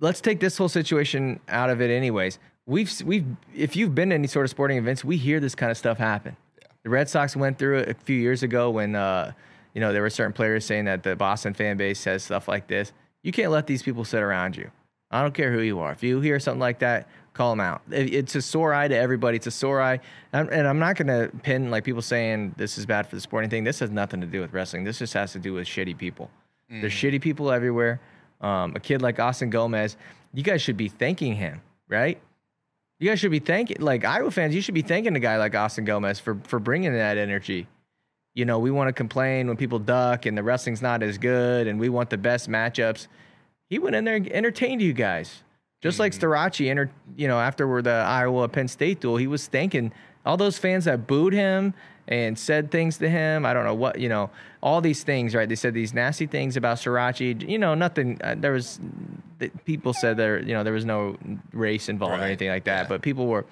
Let's 0.00 0.20
take 0.20 0.40
this 0.40 0.56
whole 0.56 0.68
situation 0.68 1.38
out 1.48 1.70
of 1.70 1.80
it 1.80 1.90
anyways. 1.90 2.38
We've 2.66 2.92
we've 3.04 3.26
if 3.54 3.76
you've 3.76 3.94
been 3.94 4.08
to 4.10 4.14
any 4.14 4.28
sort 4.28 4.44
of 4.44 4.50
sporting 4.50 4.78
events, 4.78 5.04
we 5.04 5.16
hear 5.16 5.40
this 5.40 5.54
kind 5.54 5.70
of 5.70 5.76
stuff 5.76 5.98
happen. 5.98 6.36
The 6.84 6.90
Red 6.90 7.08
Sox 7.08 7.36
went 7.36 7.58
through 7.58 7.78
it 7.78 7.88
a 7.88 7.94
few 7.94 8.16
years 8.16 8.42
ago 8.42 8.70
when 8.70 8.94
uh, 8.96 9.32
you 9.74 9.80
know, 9.80 9.92
there 9.92 10.02
were 10.02 10.10
certain 10.10 10.32
players 10.32 10.64
saying 10.64 10.84
that 10.86 11.02
the 11.02 11.16
Boston 11.16 11.54
fan 11.54 11.76
base 11.76 11.98
says 11.98 12.22
stuff 12.22 12.48
like 12.48 12.66
this. 12.66 12.92
You 13.22 13.32
can't 13.32 13.50
let 13.50 13.66
these 13.66 13.82
people 13.82 14.04
sit 14.04 14.22
around 14.22 14.56
you. 14.56 14.70
I 15.10 15.22
don't 15.22 15.34
care 15.34 15.52
who 15.52 15.60
you 15.60 15.78
are. 15.80 15.92
If 15.92 16.02
you 16.02 16.20
hear 16.20 16.40
something 16.40 16.60
like 16.60 16.80
that, 16.80 17.08
call 17.34 17.50
them 17.52 17.60
out. 17.60 17.82
It- 17.90 18.12
It's 18.14 18.34
a 18.34 18.42
sore 18.42 18.74
eye 18.74 18.88
to 18.88 18.96
everybody. 18.96 19.36
It's 19.36 19.46
a 19.46 19.50
sore 19.50 19.80
eye. 19.80 20.00
And 20.32 20.48
and 20.50 20.66
I'm 20.66 20.78
not 20.78 20.96
going 20.96 21.06
to 21.08 21.34
pin 21.38 21.70
like 21.70 21.84
people 21.84 22.02
saying 22.02 22.54
this 22.56 22.78
is 22.78 22.86
bad 22.86 23.06
for 23.06 23.14
the 23.16 23.20
sporting 23.20 23.48
thing. 23.50 23.64
This 23.64 23.78
has 23.80 23.90
nothing 23.90 24.20
to 24.20 24.26
do 24.26 24.40
with 24.40 24.52
wrestling. 24.52 24.84
This 24.84 24.98
just 24.98 25.14
has 25.14 25.32
to 25.32 25.38
do 25.38 25.54
with 25.54 25.66
shitty 25.66 25.96
people. 25.96 26.30
There's 26.68 26.92
shitty 26.92 27.20
people 27.20 27.50
everywhere. 27.52 28.00
Um, 28.40 28.74
a 28.74 28.80
kid 28.80 29.02
like 29.02 29.20
Austin 29.20 29.50
Gomez, 29.50 29.96
you 30.34 30.42
guys 30.42 30.62
should 30.62 30.76
be 30.76 30.88
thanking 30.88 31.34
him, 31.34 31.60
right? 31.88 32.18
You 32.98 33.08
guys 33.10 33.20
should 33.20 33.30
be 33.30 33.40
thanking, 33.40 33.78
like 33.80 34.04
Iowa 34.04 34.30
fans, 34.30 34.54
you 34.54 34.60
should 34.62 34.74
be 34.74 34.82
thanking 34.82 35.14
a 35.16 35.20
guy 35.20 35.36
like 35.36 35.54
Austin 35.54 35.84
Gomez 35.84 36.18
for 36.20 36.36
for 36.44 36.58
bringing 36.58 36.92
that 36.94 37.18
energy. 37.18 37.66
You 38.34 38.44
know, 38.46 38.58
we 38.58 38.70
want 38.70 38.88
to 38.88 38.92
complain 38.94 39.48
when 39.48 39.56
people 39.58 39.78
duck 39.78 40.24
and 40.24 40.36
the 40.38 40.42
wrestling's 40.42 40.80
not 40.80 41.02
as 41.02 41.18
good, 41.18 41.66
and 41.66 41.78
we 41.78 41.88
want 41.90 42.08
the 42.10 42.16
best 42.16 42.48
matchups. 42.48 43.06
He 43.68 43.78
went 43.78 43.94
in 43.96 44.04
there 44.04 44.16
and 44.16 44.26
entertained 44.32 44.80
you 44.80 44.92
guys, 44.94 45.42
just 45.82 45.98
like 45.98 46.12
Starocci. 46.12 46.70
Enter, 46.70 46.90
you 47.16 47.28
know, 47.28 47.38
after 47.38 47.82
the 47.82 47.90
Iowa 47.90 48.48
Penn 48.48 48.68
State 48.68 49.00
duel, 49.00 49.16
he 49.16 49.26
was 49.26 49.46
thanking 49.48 49.92
all 50.24 50.36
those 50.36 50.56
fans 50.56 50.84
that 50.86 51.06
booed 51.06 51.32
him 51.32 51.74
and 52.08 52.38
said 52.38 52.70
things 52.70 52.98
to 52.98 53.08
him. 53.08 53.44
I 53.46 53.52
don't 53.52 53.64
know 53.64 53.74
what, 53.74 53.98
you 53.98 54.08
know, 54.08 54.30
all 54.62 54.80
these 54.80 55.02
things, 55.04 55.34
right? 55.34 55.48
They 55.48 55.54
said 55.56 55.74
these 55.74 55.92
nasty 55.94 56.26
things 56.26 56.56
about 56.56 56.78
Starocci. 56.78 57.48
You 57.48 57.58
know, 57.58 57.74
nothing. 57.74 58.20
Uh, 58.22 58.34
there 58.38 58.52
was 58.52 58.80
the, 59.38 59.48
people 59.64 59.92
said 59.92 60.16
there, 60.16 60.40
you 60.40 60.52
know, 60.54 60.64
there 60.64 60.72
was 60.72 60.84
no 60.84 61.16
race 61.52 61.88
involved 61.88 62.20
or 62.20 62.24
anything 62.24 62.48
like 62.48 62.64
that, 62.64 62.82
Yeah. 62.82 62.88
but 62.88 63.02
people 63.02 63.26
were, 63.26 63.44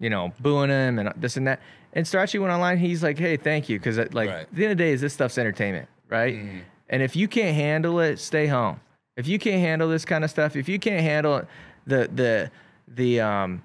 you 0.00 0.10
know, 0.10 0.32
booing 0.40 0.70
him 0.70 0.98
and 0.98 1.12
this 1.16 1.36
and 1.36 1.46
that. 1.46 1.60
And 1.92 2.04
Starocci 2.06 2.38
went 2.40 2.52
online. 2.52 2.78
He's 2.78 3.02
like, 3.02 3.18
"Hey, 3.18 3.36
thank 3.36 3.68
you," 3.68 3.78
because 3.78 3.96
like 3.98 4.12
Right. 4.28 4.30
at 4.42 4.54
the 4.54 4.64
end 4.64 4.72
of 4.72 4.78
the 4.78 4.84
day, 4.84 4.92
is 4.92 5.00
this 5.00 5.14
stuff's 5.14 5.38
entertainment, 5.38 5.88
right? 6.08 6.34
Mhm. 6.34 6.60
And 6.90 7.02
if 7.02 7.16
you 7.16 7.26
can't 7.28 7.54
handle 7.56 7.98
it, 8.00 8.18
stay 8.18 8.46
home. 8.46 8.78
If 9.18 9.26
you 9.26 9.38
can't 9.38 9.60
handle 9.60 9.88
this 9.88 10.04
kind 10.04 10.22
of 10.22 10.30
stuff, 10.30 10.54
if 10.54 10.68
you 10.68 10.78
can't 10.78 11.02
handle 11.02 11.42
the 11.86 12.08
the 12.14 12.50
the 12.86 13.20
um 13.20 13.64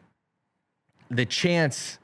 the 1.09 1.25
chance 1.25 1.99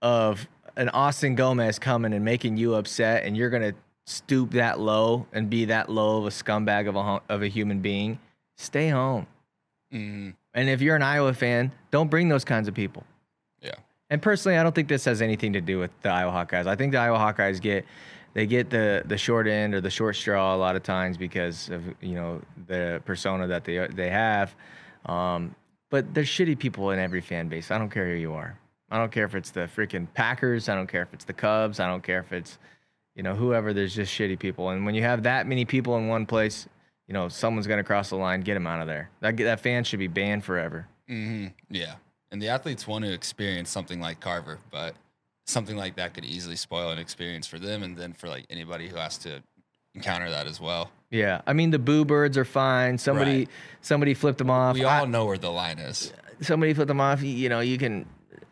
of 0.00 0.46
an 0.76 0.88
Austin 0.90 1.34
Gomez 1.34 1.78
coming 1.80 2.12
and 2.12 2.24
making 2.24 2.56
you 2.56 2.74
upset, 2.74 3.24
and 3.24 3.36
you're 3.36 3.50
gonna 3.50 3.74
stoop 4.06 4.52
that 4.52 4.78
low 4.78 5.26
and 5.32 5.50
be 5.50 5.64
that 5.64 5.88
low 5.88 6.18
of 6.18 6.26
a 6.26 6.30
scumbag 6.30 6.88
of 6.88 6.94
a 6.94 7.20
of 7.32 7.42
a 7.42 7.48
human 7.48 7.80
being, 7.80 8.20
stay 8.56 8.90
home. 8.90 9.26
Mm-hmm. 9.92 10.30
And 10.54 10.68
if 10.68 10.80
you're 10.80 10.94
an 10.94 11.02
Iowa 11.02 11.34
fan, 11.34 11.72
don't 11.90 12.08
bring 12.08 12.28
those 12.28 12.44
kinds 12.44 12.68
of 12.68 12.74
people. 12.74 13.02
Yeah. 13.60 13.74
And 14.08 14.22
personally, 14.22 14.56
I 14.56 14.62
don't 14.62 14.74
think 14.74 14.86
this 14.86 15.04
has 15.06 15.20
anything 15.20 15.52
to 15.54 15.60
do 15.60 15.80
with 15.80 15.90
the 16.02 16.10
Iowa 16.10 16.30
Hawkeyes. 16.30 16.68
I 16.68 16.76
think 16.76 16.92
the 16.92 16.98
Iowa 16.98 17.18
Hawkeyes 17.18 17.60
get 17.60 17.84
they 18.34 18.46
get 18.46 18.68
the 18.68 19.02
the 19.06 19.16
short 19.16 19.46
end 19.46 19.74
or 19.74 19.80
the 19.80 19.90
short 19.90 20.16
straw 20.16 20.54
a 20.54 20.58
lot 20.58 20.76
of 20.76 20.82
times 20.82 21.16
because 21.16 21.70
of 21.70 21.82
you 22.00 22.14
know 22.14 22.42
the 22.66 23.00
persona 23.04 23.46
that 23.46 23.64
they 23.64 23.86
they 23.88 24.10
have. 24.10 24.54
Um, 25.06 25.54
but 25.90 26.12
there's 26.12 26.28
shitty 26.28 26.58
people 26.58 26.90
in 26.90 26.98
every 26.98 27.20
fan 27.20 27.48
base. 27.48 27.70
I 27.70 27.78
don't 27.78 27.90
care 27.90 28.06
who 28.08 28.14
you 28.14 28.32
are. 28.32 28.58
I 28.90 28.98
don't 28.98 29.12
care 29.12 29.24
if 29.24 29.34
it's 29.34 29.50
the 29.50 29.60
freaking 29.60 30.06
Packers. 30.12 30.68
I 30.68 30.74
don't 30.74 30.88
care 30.88 31.02
if 31.02 31.14
it's 31.14 31.24
the 31.24 31.32
Cubs. 31.32 31.80
I 31.80 31.86
don't 31.86 32.02
care 32.02 32.20
if 32.20 32.32
it's 32.32 32.58
you 33.14 33.22
know 33.22 33.34
whoever. 33.34 33.72
There's 33.72 33.94
just 33.94 34.12
shitty 34.12 34.38
people. 34.38 34.70
And 34.70 34.84
when 34.84 34.94
you 34.94 35.02
have 35.02 35.22
that 35.22 35.46
many 35.46 35.64
people 35.64 35.96
in 35.96 36.08
one 36.08 36.26
place, 36.26 36.68
you 37.06 37.14
know 37.14 37.28
someone's 37.28 37.68
gonna 37.68 37.84
cross 37.84 38.10
the 38.10 38.16
line. 38.16 38.40
Get 38.40 38.54
them 38.54 38.66
out 38.66 38.80
of 38.80 38.88
there. 38.88 39.10
That 39.20 39.36
that 39.36 39.60
fan 39.60 39.84
should 39.84 40.00
be 40.00 40.08
banned 40.08 40.44
forever. 40.44 40.88
Mm-hmm. 41.08 41.48
Yeah. 41.70 41.94
And 42.32 42.42
the 42.42 42.48
athletes 42.48 42.88
want 42.88 43.04
to 43.04 43.12
experience 43.12 43.70
something 43.70 44.00
like 44.00 44.18
Carver, 44.18 44.58
but 44.72 44.96
something 45.44 45.76
like 45.76 45.96
that 45.96 46.14
could 46.14 46.24
easily 46.24 46.56
spoil 46.56 46.90
an 46.90 46.98
experience 46.98 47.46
for 47.46 47.58
them 47.58 47.82
and 47.82 47.96
then 47.96 48.12
for 48.12 48.28
like 48.28 48.46
anybody 48.50 48.88
who 48.88 48.96
has 48.96 49.18
to 49.18 49.42
encounter 49.94 50.30
that 50.30 50.46
as 50.46 50.60
well. 50.60 50.90
Yeah, 51.10 51.42
I 51.46 51.52
mean 51.52 51.70
the 51.70 51.78
boo 51.78 52.04
birds 52.04 52.36
are 52.36 52.44
fine. 52.44 52.98
Somebody 52.98 53.38
Right. 53.40 53.48
somebody 53.80 54.14
flipped 54.14 54.38
them 54.38 54.50
off. 54.50 54.74
We 54.74 54.84
I- 54.84 55.00
all 55.00 55.06
know 55.06 55.26
where 55.26 55.38
the 55.38 55.50
line 55.50 55.78
is. 55.78 56.12
somebody 56.40 56.74
flipped 56.74 56.88
them 56.88 57.00
off. 57.00 57.22
You, 57.22 57.48
know, 57.48 57.60
you 57.60 57.78
can. 57.78 58.06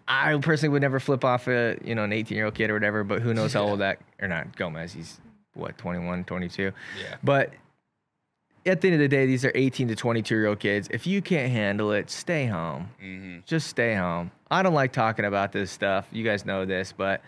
I 0.07 0.37
personally 0.38 0.72
would 0.72 0.83
never 0.83 1.00
flip 1.00 1.24
off 1.24 1.48
a 1.48 1.76
you 1.85 1.94
know 1.94 2.05
an 2.05 2.12
18 2.12 2.37
year 2.37 2.44
old 2.46 2.55
kid 2.55 2.70
or 2.70 2.74
whatever. 2.74 3.02
But 3.05 3.22
who 3.22 3.35
knows 3.35 3.52
how 3.55 3.62
old 3.64 3.81
that 3.81 3.98
or 4.20 4.28
not 4.28 4.55
Gomez? 4.57 4.92
He's 4.92 5.20
what 5.55 5.76
21, 5.78 6.24
22. 6.24 6.62
Yeah. 7.00 7.16
But 7.24 7.52
at 8.64 8.81
the 8.81 8.88
end 8.88 8.94
of 8.94 9.01
the 9.01 9.09
day, 9.09 9.27
these 9.27 9.44
are 9.44 9.53
18 9.55 9.88
to 9.88 9.96
22 9.96 10.35
year 10.35 10.46
old 10.46 10.61
kids. 10.61 10.88
If 10.90 11.07
you 11.07 11.20
can't 11.20 11.51
handle 11.51 11.92
it, 11.92 12.11
stay 12.11 12.46
home. 12.46 12.90
Mm-hmm. 13.03 13.38
Just 13.46 13.68
stay 13.68 13.94
home. 13.94 14.31
I 14.51 14.62
don't 14.62 14.75
like 14.75 14.92
talking 14.92 15.25
about 15.25 15.53
this 15.53 15.70
stuff. 15.70 16.07
You 16.12 16.25
guys 16.25 16.44
know 16.44 16.64
this, 16.64 16.92
but 16.92 17.22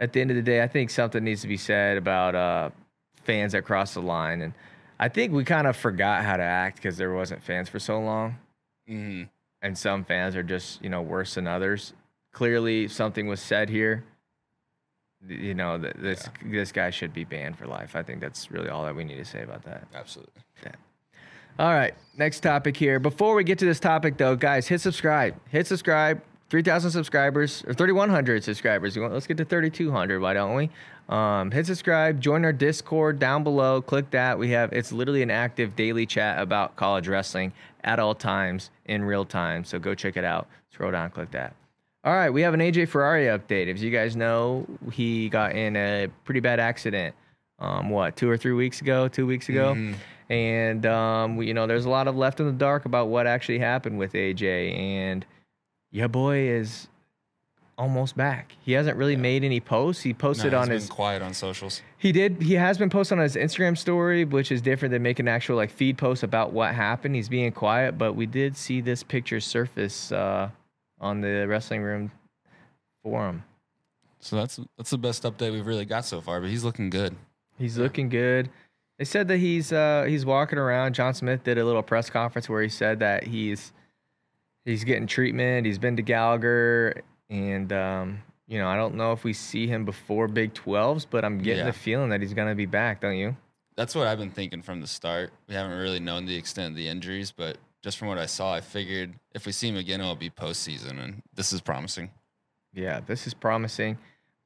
at 0.00 0.12
the 0.12 0.20
end 0.20 0.30
of 0.30 0.36
the 0.36 0.42
day, 0.42 0.62
I 0.62 0.68
think 0.68 0.90
something 0.90 1.22
needs 1.22 1.42
to 1.42 1.48
be 1.48 1.56
said 1.56 1.96
about 1.96 2.34
uh, 2.34 2.70
fans 3.24 3.52
that 3.52 3.64
cross 3.64 3.94
the 3.94 4.00
line. 4.00 4.40
And 4.40 4.54
I 4.98 5.08
think 5.08 5.32
we 5.32 5.44
kind 5.44 5.66
of 5.66 5.76
forgot 5.76 6.24
how 6.24 6.36
to 6.36 6.42
act 6.42 6.76
because 6.76 6.96
there 6.96 7.12
wasn't 7.12 7.42
fans 7.42 7.68
for 7.68 7.78
so 7.78 8.00
long. 8.00 8.38
Mm-hmm. 8.88 9.24
And 9.60 9.78
some 9.78 10.04
fans 10.04 10.34
are 10.36 10.42
just, 10.42 10.82
you 10.82 10.90
know, 10.90 11.02
worse 11.02 11.34
than 11.34 11.46
others. 11.46 11.92
Clearly, 12.32 12.88
something 12.88 13.26
was 13.26 13.40
said 13.40 13.68
here. 13.68 14.04
You 15.28 15.54
know, 15.54 15.78
that 15.78 16.00
this 16.00 16.28
this 16.44 16.72
guy 16.72 16.90
should 16.90 17.14
be 17.14 17.24
banned 17.24 17.56
for 17.56 17.66
life. 17.66 17.94
I 17.94 18.02
think 18.02 18.20
that's 18.20 18.50
really 18.50 18.68
all 18.68 18.84
that 18.84 18.96
we 18.96 19.04
need 19.04 19.18
to 19.18 19.24
say 19.24 19.42
about 19.42 19.62
that. 19.64 19.86
Absolutely. 19.94 20.42
Yeah. 20.64 20.72
All 21.58 21.72
right, 21.72 21.94
next 22.16 22.40
topic 22.40 22.76
here. 22.76 22.98
Before 22.98 23.34
we 23.34 23.44
get 23.44 23.58
to 23.58 23.66
this 23.66 23.78
topic, 23.78 24.16
though, 24.16 24.36
guys, 24.36 24.66
hit 24.68 24.80
subscribe. 24.80 25.34
Hit 25.50 25.66
subscribe. 25.66 26.22
3,000 26.52 26.90
subscribers 26.90 27.64
or 27.66 27.72
3,100 27.72 28.44
subscribers. 28.44 28.94
Let's 28.94 29.26
get 29.26 29.38
to 29.38 29.44
3,200. 29.46 30.20
Why 30.20 30.34
don't 30.34 30.54
we? 30.54 30.68
Um, 31.08 31.50
hit 31.50 31.66
subscribe, 31.66 32.20
join 32.20 32.44
our 32.44 32.52
Discord 32.52 33.18
down 33.18 33.42
below. 33.42 33.80
Click 33.80 34.10
that. 34.10 34.38
We 34.38 34.50
have 34.50 34.70
it's 34.72 34.92
literally 34.92 35.22
an 35.22 35.30
active 35.30 35.74
daily 35.76 36.04
chat 36.04 36.38
about 36.38 36.76
college 36.76 37.08
wrestling 37.08 37.54
at 37.84 37.98
all 37.98 38.14
times 38.14 38.70
in 38.84 39.02
real 39.02 39.24
time. 39.24 39.64
So 39.64 39.78
go 39.78 39.94
check 39.94 40.18
it 40.18 40.24
out. 40.24 40.46
Scroll 40.70 40.92
down, 40.92 41.10
click 41.10 41.30
that. 41.30 41.54
All 42.04 42.12
right, 42.12 42.30
we 42.30 42.42
have 42.42 42.52
an 42.52 42.60
AJ 42.60 42.88
Ferrari 42.88 43.26
update. 43.26 43.72
As 43.72 43.80
you 43.82 43.90
guys 43.90 44.16
know, 44.16 44.66
he 44.92 45.28
got 45.28 45.54
in 45.54 45.76
a 45.76 46.08
pretty 46.24 46.40
bad 46.40 46.58
accident. 46.58 47.14
Um, 47.60 47.90
what 47.90 48.16
two 48.16 48.28
or 48.28 48.36
three 48.36 48.52
weeks 48.54 48.80
ago? 48.80 49.06
Two 49.06 49.24
weeks 49.26 49.48
ago, 49.48 49.76
and 50.28 50.84
um, 50.86 51.36
we, 51.36 51.46
you 51.46 51.54
know, 51.54 51.68
there's 51.68 51.84
a 51.84 51.90
lot 51.90 52.08
of 52.08 52.16
left 52.16 52.40
in 52.40 52.46
the 52.46 52.52
dark 52.52 52.86
about 52.86 53.06
what 53.06 53.28
actually 53.28 53.60
happened 53.60 53.98
with 53.98 54.14
AJ. 54.14 54.76
And 54.76 55.24
your 55.92 56.08
boy 56.08 56.38
is 56.48 56.88
almost 57.78 58.16
back. 58.16 58.56
He 58.64 58.72
hasn't 58.72 58.96
really 58.96 59.14
made 59.14 59.44
any 59.44 59.60
posts. 59.60 60.02
He 60.02 60.10
No, 60.10 60.16
posted 60.18 60.46
he's 60.46 60.54
on 60.54 60.66
been 60.68 60.74
his 60.74 60.88
quiet 60.88 61.22
on 61.22 61.34
socials. 61.34 61.82
he 61.98 62.10
did. 62.10 62.42
He 62.42 62.54
has 62.54 62.78
been 62.78 62.90
posting 62.90 63.18
on 63.18 63.22
his 63.22 63.36
Instagram 63.36 63.78
story, 63.78 64.24
which 64.24 64.50
is 64.50 64.60
different 64.60 64.90
than 64.90 65.02
making 65.04 65.28
an 65.28 65.32
actual 65.34 65.54
like 65.54 65.70
feed 65.70 65.98
post 65.98 66.24
about 66.24 66.52
what 66.52 66.74
happened. 66.74 67.14
He's 67.14 67.28
being 67.28 67.52
quiet, 67.52 67.96
but 67.96 68.14
we 68.14 68.26
did 68.26 68.56
see 68.56 68.80
this 68.80 69.04
picture 69.04 69.38
surface 69.38 70.10
uh, 70.10 70.50
on 71.02 71.20
the 71.20 71.46
wrestling 71.46 71.82
room 71.82 72.10
forum. 73.02 73.44
So 74.20 74.36
that's 74.36 74.60
that's 74.78 74.90
the 74.90 74.98
best 74.98 75.24
update 75.24 75.52
we've 75.52 75.66
really 75.66 75.84
got 75.84 76.04
so 76.04 76.20
far. 76.20 76.40
But 76.40 76.50
he's 76.50 76.64
looking 76.64 76.88
good. 76.90 77.16
He's 77.58 77.76
looking 77.76 78.08
good. 78.08 78.48
They 78.98 79.04
said 79.04 79.26
that 79.28 79.38
he's 79.38 79.72
uh, 79.72 80.04
he's 80.08 80.24
walking 80.24 80.58
around. 80.58 80.94
John 80.94 81.12
Smith 81.14 81.42
did 81.42 81.58
a 81.58 81.64
little 81.64 81.82
press 81.82 82.08
conference 82.08 82.48
where 82.48 82.62
he 82.62 82.68
said 82.68 83.00
that 83.00 83.24
he's 83.24 83.72
he's 84.64 84.84
getting 84.84 85.06
treatment. 85.08 85.66
He's 85.66 85.78
been 85.78 85.96
to 85.96 86.02
Gallagher, 86.02 87.02
and 87.28 87.72
um, 87.72 88.22
you 88.46 88.58
know 88.58 88.68
I 88.68 88.76
don't 88.76 88.94
know 88.94 89.10
if 89.12 89.24
we 89.24 89.32
see 89.32 89.66
him 89.66 89.84
before 89.84 90.28
Big 90.28 90.54
12s, 90.54 91.04
but 91.10 91.24
I'm 91.24 91.38
getting 91.38 91.60
Yeah. 91.60 91.72
the 91.72 91.72
feeling 91.72 92.10
that 92.10 92.20
he's 92.20 92.34
gonna 92.34 92.54
be 92.54 92.66
back. 92.66 93.00
Don't 93.00 93.16
you? 93.16 93.36
That's 93.74 93.94
what 93.96 94.06
I've 94.06 94.18
been 94.18 94.30
thinking 94.30 94.62
from 94.62 94.80
the 94.80 94.86
start. 94.86 95.32
We 95.48 95.54
haven't 95.54 95.76
really 95.76 95.98
known 95.98 96.26
the 96.26 96.36
extent 96.36 96.70
of 96.72 96.76
the 96.76 96.86
injuries, 96.86 97.32
but 97.32 97.56
just 97.82 97.98
from 97.98 98.08
what 98.08 98.18
I 98.18 98.26
saw, 98.26 98.54
I 98.54 98.60
figured 98.60 99.12
if 99.34 99.44
we 99.44 99.52
see 99.52 99.68
him 99.68 99.76
again, 99.76 100.00
it'll 100.00 100.14
be 100.14 100.30
postseason, 100.30 101.02
and 101.02 101.22
this 101.34 101.52
is 101.52 101.60
promising. 101.60 102.10
Yeah, 102.72 103.00
this 103.00 103.26
is 103.26 103.34
promising. 103.34 103.98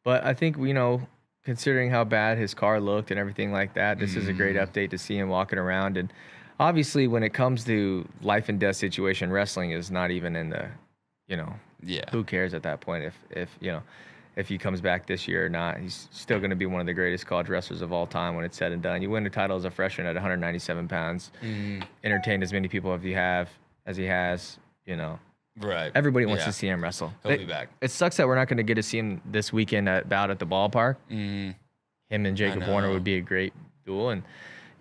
But 0.02 0.24
I 0.24 0.34
think, 0.34 0.56
you 0.56 0.74
know, 0.74 1.06
considering 1.44 1.90
how 1.90 2.04
bad 2.04 2.38
his 2.38 2.54
car 2.54 2.80
looked 2.80 3.10
and 3.10 3.20
everything 3.20 3.52
like 3.52 3.74
that, 3.74 3.98
this 3.98 4.16
is 4.16 4.28
a 4.28 4.32
great 4.32 4.56
mm. 4.56 4.66
update 4.66 4.90
to 4.90 4.98
see 4.98 5.16
him 5.16 5.28
walking 5.28 5.58
around. 5.58 5.96
And 5.96 6.12
obviously, 6.58 7.06
when 7.06 7.22
it 7.22 7.34
comes 7.34 7.64
to 7.64 8.06
life 8.22 8.48
and 8.48 8.58
death 8.58 8.76
situation, 8.76 9.30
wrestling 9.30 9.70
is 9.72 9.90
not 9.90 10.10
even 10.10 10.34
in 10.34 10.50
the, 10.50 10.68
you 11.28 11.36
know, 11.36 11.54
Yeah, 11.82 12.08
who 12.10 12.24
cares 12.24 12.54
at 12.54 12.62
that 12.62 12.80
point 12.80 13.04
if, 13.04 13.14
if 13.30 13.50
you 13.60 13.70
know, 13.70 13.82
if 14.36 14.48
he 14.48 14.58
comes 14.58 14.80
back 14.80 15.06
this 15.06 15.26
year 15.26 15.46
or 15.46 15.48
not. 15.48 15.78
He's 15.78 16.08
still 16.12 16.38
going 16.38 16.50
to 16.50 16.56
be 16.56 16.66
one 16.66 16.80
of 16.80 16.86
the 16.86 16.92
greatest 16.94 17.26
college 17.26 17.48
wrestlers 17.48 17.80
of 17.82 17.92
all 17.92 18.06
time 18.06 18.36
when 18.36 18.44
it's 18.44 18.56
said 18.56 18.70
and 18.72 18.82
done. 18.82 19.00
You 19.02 19.10
win 19.10 19.24
a 19.26 19.30
title 19.30 19.56
as 19.56 19.64
a 19.64 19.70
freshman 19.70 20.06
at 20.06 20.14
197 20.14 20.88
pounds, 20.88 21.30
Mm-hmm. 21.42 21.82
entertained 22.04 22.42
as 22.42 22.52
many 22.52 22.68
people 22.68 22.92
as 22.92 23.02
you 23.02 23.14
have, 23.14 23.48
as 23.86 23.96
he 23.96 24.04
has, 24.04 24.58
you 24.84 24.96
know. 24.96 25.18
right. 25.60 25.90
Everybody 25.94 26.26
wants 26.26 26.42
Yeah. 26.42 26.46
to 26.48 26.52
see 26.52 26.68
him 26.68 26.82
wrestle. 26.82 27.12
He'll 27.22 27.30
They- 27.32 27.38
be 27.38 27.44
back. 27.46 27.68
it 27.80 27.90
sucks 27.90 28.18
that 28.18 28.26
we're 28.26 28.34
not 28.34 28.48
going 28.48 28.58
to 28.58 28.62
get 28.62 28.74
to 28.74 28.82
see 28.82 28.98
him 28.98 29.22
this 29.24 29.52
weekend 29.54 29.88
at 29.88 30.08
bout 30.08 30.30
at 30.30 30.38
the 30.38 30.46
ballpark. 30.46 30.96
Mm, 31.10 31.54
Him 32.10 32.26
and 32.26 32.36
Jacob 32.36 32.66
Warner 32.68 32.90
would 32.92 33.02
be 33.04 33.16
a 33.16 33.20
great 33.22 33.52
duel. 33.86 34.10
And 34.10 34.22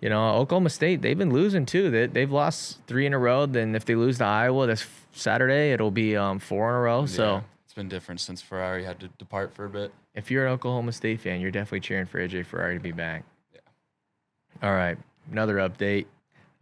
you 0.02 0.10
know, 0.10 0.34
Oklahoma 0.36 0.68
State 0.68 1.00
they've 1.00 1.16
been 1.16 1.32
losing 1.32 1.64
too. 1.64 1.90
They 1.90 2.06
they've 2.06 2.30
lost 2.30 2.78
three 2.86 3.06
in 3.06 3.14
a 3.14 3.18
row. 3.18 3.46
Then 3.46 3.74
if 3.74 3.86
they 3.86 3.94
lose 3.94 4.18
to 4.18 4.24
Iowa 4.26 4.66
this 4.66 4.86
Saturday, 5.12 5.72
it'll 5.72 5.90
be 5.90 6.14
um, 6.14 6.38
four 6.38 6.68
in 6.68 6.76
a 6.76 6.80
row. 6.80 7.06
So 7.06 7.24
yeah. 7.24 7.38
it's 7.38 7.46
been 7.76 7.88
different 7.88 8.20
since 8.20 8.42
Ferrari 8.42 8.82
had 8.82 8.98
to 9.00 9.08
depart 9.18 9.54
for 9.54 9.66
a 9.66 9.70
bit. 9.70 9.92
if 10.14 10.30
you're 10.30 10.46
an 10.46 10.52
Oklahoma 10.52 10.92
State 10.92 11.20
fan, 11.20 11.40
you're 11.40 11.50
definitely 11.50 11.80
cheering 11.80 12.06
for 12.06 12.18
AJ 12.18 12.46
Ferrari 12.46 12.74
to 12.74 12.80
be 12.80 12.90
back. 12.90 13.24
Yeah. 13.54 13.60
All 14.68 14.74
right, 14.74 14.98
another 15.30 15.56
update. 15.56 16.06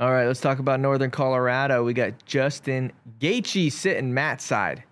All 0.00 0.12
right, 0.12 0.26
let's 0.26 0.40
talk 0.40 0.58
about 0.58 0.80
Northern 0.80 1.12
Colorado. 1.12 1.84
We 1.84 1.94
got 1.94 2.26
Justin 2.26 2.92
Gaethje 3.20 3.70
sitting 3.70 4.12
Matt's 4.12 4.44
side. 4.44 4.82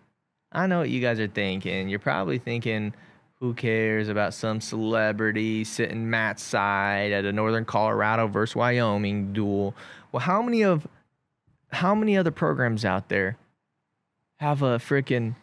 I 0.53 0.67
know 0.69 0.79
what 0.79 0.91
you 0.91 1.01
guys 1.01 1.19
are 1.19 1.27
thinking. 1.27 1.89
You're 1.89 1.99
probably 1.99 2.39
thinking, 2.39 2.95
who 3.41 3.53
cares 3.53 4.09
about 4.09 4.33
some 4.33 4.61
celebrity 4.61 5.65
sitting 5.65 6.09
Matt's 6.09 6.45
side 6.45 7.11
at 7.11 7.25
a 7.25 7.33
Northern 7.33 7.65
Colorado 7.65 8.29
versus 8.29 8.55
Wyoming 8.55 9.33
duel? 9.33 9.75
Well, 10.13 10.21
how 10.21 10.41
many 10.41 10.63
of 10.63 10.87
how 11.73 11.95
many 11.97 12.17
other 12.17 12.31
programs 12.31 12.85
out 12.85 13.09
there 13.09 13.37
have 14.37 14.63
a 14.63 14.79
freaking 14.79 15.35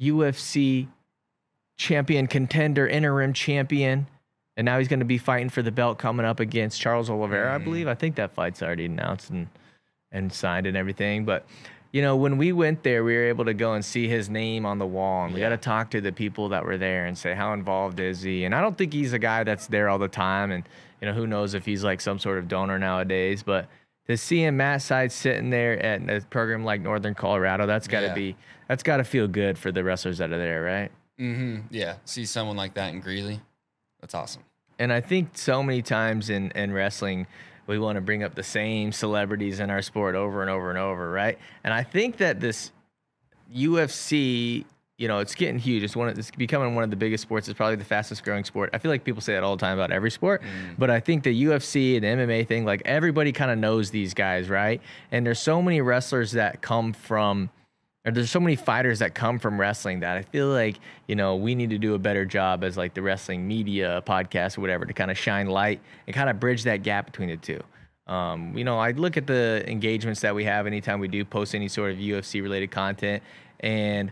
UFC 0.00 0.88
champion 1.78 2.26
contender, 2.26 2.86
interim 2.86 3.32
champion, 3.32 4.06
and 4.56 4.64
now 4.64 4.78
he's 4.78 4.88
going 4.88 4.98
to 5.00 5.04
be 5.06 5.18
fighting 5.18 5.48
for 5.48 5.62
the 5.62 5.70
belt 5.72 5.98
coming 5.98 6.26
up 6.26 6.40
against 6.40 6.80
Charles 6.80 7.08
Oliveira, 7.08 7.54
I 7.54 7.58
Mhm. 7.58 7.64
believe. 7.64 7.88
I 7.88 7.94
think 7.94 8.16
that 8.16 8.32
fight's 8.34 8.62
already 8.62 8.86
announced 8.86 9.30
and 9.30 9.48
and 10.12 10.32
signed 10.32 10.66
and 10.66 10.76
everything. 10.76 11.24
But 11.24 11.46
you 11.92 12.02
know, 12.02 12.16
when 12.16 12.36
we 12.36 12.52
went 12.52 12.82
there, 12.82 13.04
we 13.04 13.14
were 13.14 13.24
able 13.28 13.44
to 13.44 13.54
go 13.54 13.74
and 13.74 13.84
see 13.84 14.08
his 14.08 14.28
name 14.28 14.66
on 14.66 14.78
the 14.78 14.86
wall, 14.86 15.24
and 15.24 15.34
we 15.34 15.40
got 15.40 15.50
to 15.50 15.56
talk 15.56 15.90
to 15.90 16.00
the 16.00 16.10
people 16.12 16.48
that 16.48 16.64
were 16.64 16.76
there 16.76 17.06
and 17.06 17.16
say 17.16 17.34
how 17.34 17.52
involved 17.52 18.00
is 18.00 18.22
he. 18.22 18.44
And 18.44 18.54
I 18.54 18.60
don't 18.60 18.76
think 18.76 18.92
he's 18.92 19.12
a 19.12 19.18
guy 19.20 19.44
that's 19.44 19.66
there 19.68 19.88
all 19.88 19.98
the 19.98 20.08
time, 20.08 20.50
and 20.50 20.64
you 21.00 21.06
know, 21.08 21.14
who 21.14 21.26
knows 21.26 21.54
if 21.54 21.64
he's 21.64 21.82
like 21.84 22.00
some 22.00 22.18
sort 22.18 22.38
of 22.38 22.48
donor 22.48 22.78
nowadays, 22.78 23.42
but. 23.42 23.68
To 24.10 24.16
see 24.16 24.42
him 24.42 24.56
Matt 24.56 24.82
side 24.82 25.12
sitting 25.12 25.50
there 25.50 25.80
at 25.80 26.00
a 26.10 26.20
program 26.26 26.64
like 26.64 26.80
Northern 26.80 27.14
Colorado, 27.14 27.64
that's 27.64 27.86
got 27.86 28.00
to 28.00 28.06
Yeah. 28.06 28.14
be 28.14 28.36
that's 28.66 28.82
got 28.82 28.96
to 28.96 29.04
feel 29.04 29.28
good 29.28 29.56
for 29.56 29.70
the 29.70 29.84
wrestlers 29.84 30.18
that 30.18 30.32
are 30.32 30.38
there, 30.38 30.62
right? 30.62 30.90
Mm-hmm. 31.20 31.60
Yeah, 31.70 31.94
see 32.06 32.24
someone 32.24 32.56
like 32.56 32.74
that 32.74 32.92
in 32.92 32.98
Greeley, 33.00 33.40
that's 34.00 34.12
awesome. 34.12 34.42
And 34.80 34.92
I 34.92 35.00
think 35.00 35.38
so 35.38 35.62
many 35.62 35.80
times 35.80 36.28
in, 36.28 36.50
in 36.56 36.72
wrestling, 36.72 37.28
we 37.68 37.78
want 37.78 37.96
to 37.96 38.00
bring 38.00 38.24
up 38.24 38.34
the 38.34 38.42
same 38.42 38.90
celebrities 38.90 39.60
in 39.60 39.70
our 39.70 39.80
sport 39.82 40.16
over 40.16 40.40
and 40.40 40.50
over 40.50 40.70
and 40.70 40.78
over, 40.78 41.08
right? 41.12 41.38
And 41.62 41.72
I 41.72 41.84
think 41.84 42.16
that 42.16 42.40
this 42.40 42.72
UFC, 43.54 44.64
you 45.00 45.08
know, 45.08 45.20
it's 45.20 45.34
getting 45.34 45.58
huge. 45.58 45.82
It's 45.82 45.96
one 45.96 46.10
of, 46.10 46.18
it's 46.18 46.30
becoming 46.30 46.74
one 46.74 46.84
of 46.84 46.90
the 46.90 46.96
biggest 46.96 47.22
sports. 47.22 47.48
It's 47.48 47.56
probably 47.56 47.76
the 47.76 47.84
fastest 47.86 48.22
growing 48.22 48.44
sport. 48.44 48.68
I 48.74 48.78
feel 48.78 48.90
like 48.90 49.02
people 49.02 49.22
say 49.22 49.32
that 49.32 49.42
all 49.42 49.56
the 49.56 49.60
time 49.60 49.78
about 49.78 49.90
every 49.90 50.10
sport, 50.10 50.42
but 50.76 50.90
I 50.90 51.00
think 51.00 51.24
the 51.24 51.44
UFC 51.44 51.96
and 51.96 52.04
the 52.04 52.24
MMA 52.26 52.46
thing, 52.46 52.66
like 52.66 52.82
everybody 52.84 53.32
kind 53.32 53.50
of 53.50 53.56
knows 53.56 53.90
these 53.90 54.12
guys, 54.12 54.50
right? 54.50 54.82
And 55.10 55.24
there's 55.24 55.40
so 55.40 55.62
many 55.62 55.80
wrestlers 55.80 56.32
that 56.32 56.60
come 56.60 56.92
from 56.92 57.48
or 58.04 58.12
there's 58.12 58.30
so 58.30 58.40
many 58.40 58.56
fighters 58.56 58.98
that 58.98 59.14
come 59.14 59.38
from 59.38 59.58
wrestling 59.58 60.00
that 60.00 60.16
I 60.16 60.22
feel 60.22 60.48
like 60.48 60.78
you 61.06 61.14
know 61.14 61.36
we 61.36 61.54
need 61.54 61.70
to 61.70 61.78
do 61.78 61.94
a 61.94 61.98
better 61.98 62.24
job 62.24 62.64
as 62.64 62.76
like 62.76 62.94
the 62.94 63.02
wrestling 63.02 63.46
media 63.46 64.02
podcast 64.06 64.56
or 64.56 64.62
whatever 64.62 64.86
to 64.86 64.92
kind 64.94 65.10
of 65.10 65.18
shine 65.18 65.48
light 65.48 65.80
and 66.06 66.16
kind 66.16 66.30
of 66.30 66.40
bridge 66.40 66.64
that 66.64 66.82
gap 66.82 67.06
between 67.06 67.28
the 67.28 67.36
two. 67.36 67.60
Um, 68.06 68.56
you 68.56 68.64
know, 68.64 68.78
I 68.78 68.92
look 68.92 69.16
at 69.16 69.26
the 69.26 69.64
engagements 69.66 70.20
that 70.20 70.34
we 70.34 70.44
have 70.44 70.66
anytime 70.66 70.98
we 70.98 71.08
do 71.08 71.24
post 71.24 71.54
any 71.54 71.68
sort 71.68 71.92
of 71.92 71.98
UFC 71.98 72.42
related 72.42 72.70
content, 72.70 73.22
and 73.60 74.10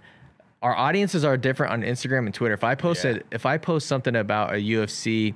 our 0.62 0.76
audiences 0.76 1.24
are 1.24 1.36
different 1.36 1.72
on 1.72 1.82
Instagram 1.82 2.26
and 2.26 2.34
Twitter. 2.34 2.54
If 2.54 2.64
I 2.64 2.74
posted, 2.74 3.16
Yeah. 3.16 3.22
if 3.32 3.46
I 3.46 3.58
post 3.58 3.86
something 3.86 4.16
about 4.16 4.54
a 4.54 4.58
UFC, 4.58 5.34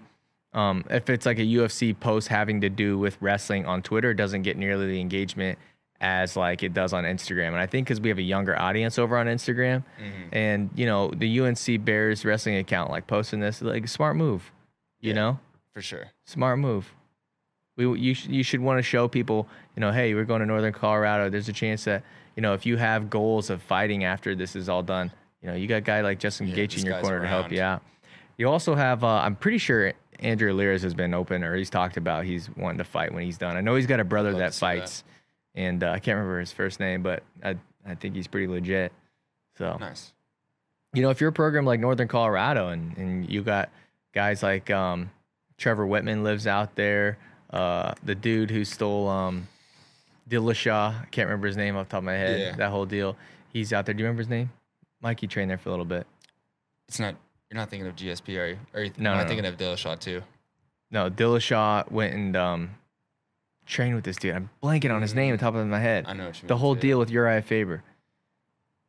um, 0.53 0.85
if 0.91 1.09
it's 1.09 1.25
like 1.27 1.39
a 1.39 1.45
UFC 1.45 1.99
post 1.99 2.29
having 2.29 2.61
to 2.63 2.69
do 2.69 2.99
with 2.99 3.17
wrestling 3.21 3.65
on 3.67 3.83
Twitter, 3.83 4.11
it 4.11 4.17
doesn't 4.17 4.43
get 4.43 4.57
nearly 4.57 4.87
the 4.87 5.01
engagement 5.01 5.59
as 6.01 6.37
like 6.37 6.63
it 6.65 6.75
does 6.75 6.93
on 6.93 7.05
Instagram. 7.05 7.49
And 7.49 7.59
I 7.59 7.67
think 7.67 7.87
because 7.87 8.01
we 8.01 8.09
have 8.09 8.19
a 8.19 8.23
younger 8.23 8.59
audience 8.61 8.99
over 8.99 9.17
on 9.17 9.27
Instagram, 9.27 9.85
and 10.33 10.69
you 10.75 10.85
know 10.87 11.11
the 11.17 11.39
UNC 11.41 11.85
Bears 11.85 12.25
wrestling 12.25 12.57
account 12.57 12.91
like 12.91 13.07
posting 13.07 13.39
this 13.41 13.63
like 13.63 13.87
smart 13.89 14.17
move, 14.17 14.51
you 15.01 15.11
Yeah. 15.11 15.15
know, 15.15 15.41
For 15.73 15.81
sure. 15.81 16.07
smart 16.27 16.59
move. 16.59 16.93
We 17.77 17.99
you 17.99 18.15
sh- 18.15 18.27
you 18.27 18.43
should 18.43 18.61
want 18.61 18.79
to 18.79 18.83
show 18.83 19.09
people, 19.09 19.49
you 19.77 19.81
know, 19.81 19.91
hey, 19.93 20.15
we're 20.15 20.25
going 20.25 20.41
to 20.41 20.47
Northern 20.47 20.73
Colorado. 20.73 21.31
There's 21.31 21.49
a 21.49 21.53
chance 21.53 21.85
that 21.85 22.03
you 22.37 22.43
know 22.43 22.55
if 22.55 22.67
you 22.67 22.77
have 22.77 23.09
goals 23.11 23.51
of 23.51 23.63
fighting 23.63 24.05
after 24.05 24.35
this 24.35 24.55
is 24.57 24.69
all 24.69 24.83
done, 24.83 25.11
you 25.41 25.49
know, 25.49 25.55
you 25.55 25.67
got 25.67 25.77
a 25.77 25.81
guy 25.81 26.01
like 26.03 26.19
Justin 26.19 26.49
Yeah, 26.49 26.57
Gaethje 26.57 26.81
in 26.81 26.87
your 26.87 27.01
corner 27.01 27.21
to 27.21 27.27
help 27.29 27.51
you 27.51 27.61
out. 27.63 27.83
You 28.39 28.49
also 28.49 28.75
have, 28.75 29.05
uh, 29.05 29.07
I'm 29.09 29.37
pretty 29.37 29.59
sure 29.59 29.93
Andrew 30.19 30.53
Alirez 30.53 30.83
has 30.83 30.95
been 30.95 31.15
open 31.15 31.45
or 31.45 31.55
he's 31.55 31.69
talked 31.71 31.97
about 31.97 32.25
he's 32.25 32.49
wanting 32.57 32.79
to 32.79 32.85
fight 32.85 33.13
when 33.13 33.25
he's 33.25 33.39
done. 33.39 33.57
I 33.57 33.61
know 33.61 33.75
he's 33.77 33.87
got 33.87 34.01
a 34.01 34.05
brother 34.05 34.33
that 34.35 34.55
see 34.55 34.61
that. 34.67 34.79
fights, 34.81 35.05
and 35.55 35.83
uh, 35.85 35.91
I 35.91 35.99
can't 35.99 36.17
remember 36.17 36.41
his 36.41 36.53
first 36.53 36.81
name, 36.81 37.03
but 37.03 37.23
I 37.43 37.57
I 37.87 37.95
think 37.95 38.15
he's 38.15 38.27
pretty 38.27 38.47
legit. 38.49 38.93
So 39.59 39.77
Nice. 39.79 40.13
you 40.95 41.03
know, 41.03 41.11
if 41.11 41.21
you're 41.21 41.31
a 41.31 41.33
program 41.33 41.65
like 41.67 41.81
Northern 41.81 42.09
Colorado 42.09 42.69
and, 42.69 42.97
and 42.97 43.29
you 43.31 43.43
got 43.43 43.71
guys 44.15 44.43
like 44.43 44.71
um, 44.71 45.11
Trevor 45.59 45.87
Wittman 45.87 46.23
lives 46.23 46.47
out 46.47 46.75
there, 46.75 47.19
uh, 47.53 47.95
the 48.05 48.15
dude 48.15 48.51
who 48.51 48.65
stole 48.65 49.09
um, 49.09 49.47
Dillashaw, 50.29 51.03
I 51.03 51.05
can't 51.11 51.27
remember 51.29 51.47
his 51.47 51.57
name 51.57 51.77
off 51.77 51.89
the 51.89 51.93
top 51.93 51.99
of 51.99 52.05
my 52.05 52.13
head, 52.15 52.41
Yeah. 52.41 52.57
that 52.57 52.71
whole 52.71 52.87
deal. 52.87 53.17
He's 53.53 53.73
out 53.73 53.85
there. 53.87 53.95
Do 53.95 54.01
you 54.01 54.07
remember 54.07 54.23
his 54.23 54.29
name? 54.31 54.51
Mikey 55.03 55.27
trained 55.27 55.51
there 55.51 55.59
for 55.59 55.69
a 55.69 55.73
little 55.73 55.85
bit. 55.85 56.07
It's 56.89 56.99
not. 57.01 57.15
You're 57.51 57.59
not 57.59 57.69
thinking 57.69 57.87
of 57.87 57.97
GSP, 57.97 58.39
are 58.41 58.47
you? 58.49 58.59
Are 58.73 58.83
you 58.85 58.93
No, 58.97 59.13
am 59.13 59.19
I 59.19 59.23
no, 59.23 59.29
thinking 59.29 59.45
of 59.47 59.57
Dillashaw 59.59 59.99
too? 59.99 60.23
No, 60.91 61.11
Dillashaw 61.11 61.91
went 61.91 62.15
and 62.15 62.35
um, 62.37 62.71
trained 63.67 63.95
with 63.95 64.05
this 64.05 64.17
dude. 64.17 64.35
I'm 64.35 64.49
blanking 64.63 64.91
on 64.95 65.03
his 65.03 65.15
name 65.15 65.33
on 65.33 65.39
top 65.39 65.55
of 65.55 65.67
my 65.67 65.79
head. 65.81 66.07
I 66.09 66.15
know 66.15 66.27
what 66.29 66.41
you 66.43 66.49
the 66.49 66.55
mean, 66.55 66.61
whole 66.61 66.75
too. 66.75 66.81
deal 66.81 66.99
with 66.99 67.11
Uriah 67.11 67.43
Faber. 67.43 67.83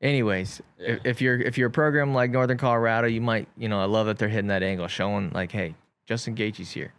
Anyways, 0.01 0.61
Yeah. 0.77 0.87
if, 0.93 1.05
if 1.05 1.21
you're 1.21 1.39
if 1.41 1.57
you're 1.57 1.67
a 1.69 1.71
program 1.71 2.13
like 2.13 2.31
Northern 2.31 2.57
Colorado, 2.57 3.07
you 3.07 3.21
might 3.21 3.47
you 3.57 3.67
know 3.69 3.79
I 3.81 3.85
love 3.85 4.05
that 4.07 4.17
they're 4.17 4.29
hitting 4.29 4.47
that 4.47 4.63
angle, 4.63 4.87
showing 4.87 5.31
like, 5.31 5.51
hey, 5.51 5.75
Justin 6.05 6.35
Gaethje's 6.35 6.71
here. 6.71 6.93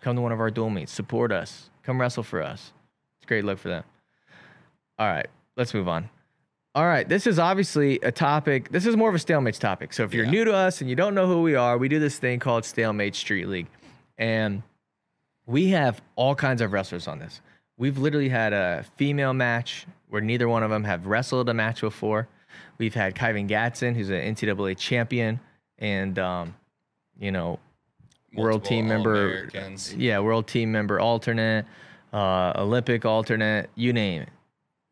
Come 0.00 0.16
to 0.16 0.22
one 0.22 0.32
of 0.32 0.40
our 0.40 0.50
dual 0.50 0.70
meets. 0.70 0.92
Support 0.92 1.32
us. 1.32 1.70
Come 1.82 2.00
wrestle 2.00 2.22
for 2.22 2.42
us. 2.42 2.72
It's 3.18 3.24
a 3.24 3.28
great 3.28 3.44
look 3.44 3.58
for 3.58 3.68
them. 3.68 3.84
All 4.98 5.06
right, 5.08 5.26
let's 5.56 5.72
move 5.74 5.88
on. 5.88 6.08
All 6.74 6.86
right, 6.86 7.08
this 7.08 7.26
is 7.26 7.38
obviously 7.38 7.98
a 8.02 8.12
topic. 8.12 8.70
This 8.70 8.86
is 8.86 8.96
more 8.96 9.08
of 9.08 9.14
a 9.14 9.18
stalemates 9.18 9.58
topic. 9.58 9.92
So 9.92 10.04
if 10.04 10.14
you're 10.14 10.24
Yeah. 10.24 10.30
new 10.30 10.44
to 10.44 10.54
us 10.54 10.80
and 10.80 10.88
you 10.88 10.94
don't 10.96 11.14
know 11.14 11.26
who 11.26 11.42
we 11.42 11.54
are, 11.54 11.76
we 11.78 11.88
do 11.88 11.98
this 11.98 12.18
thing 12.18 12.38
called 12.38 12.64
Stalemate 12.64 13.14
Street 13.16 13.48
League, 13.48 13.66
and 14.18 14.62
we 15.46 15.68
have 15.70 16.00
all 16.16 16.34
kinds 16.34 16.60
of 16.60 16.72
wrestlers 16.72 17.08
on 17.08 17.18
this. 17.18 17.40
We've 17.76 17.98
literally 17.98 18.28
had 18.28 18.52
a 18.52 18.84
female 18.96 19.32
match 19.32 19.86
where 20.10 20.20
neither 20.20 20.48
one 20.48 20.62
of 20.62 20.70
them 20.70 20.84
have 20.84 21.06
wrestled 21.06 21.48
a 21.48 21.54
match 21.54 21.80
before. 21.80 22.28
We've 22.78 22.94
had 22.94 23.14
Kyven 23.14 23.48
Gadson, 23.48 23.94
who's 23.96 24.10
an 24.10 24.20
NCAA 24.20 24.74
champion, 24.76 25.40
and 25.78 26.18
um, 26.18 26.54
you 27.18 27.32
know, 27.32 27.58
world 28.34 28.64
team 28.64 28.88
member, 28.88 29.48
yeah, 29.96 30.18
world 30.20 30.46
team 30.46 30.70
member 30.72 31.00
alternate, 31.00 31.66
uh, 32.12 32.52
Olympic 32.56 33.04
alternate, 33.04 33.70
you 33.74 33.92
name 33.92 34.22
it. 34.22 34.28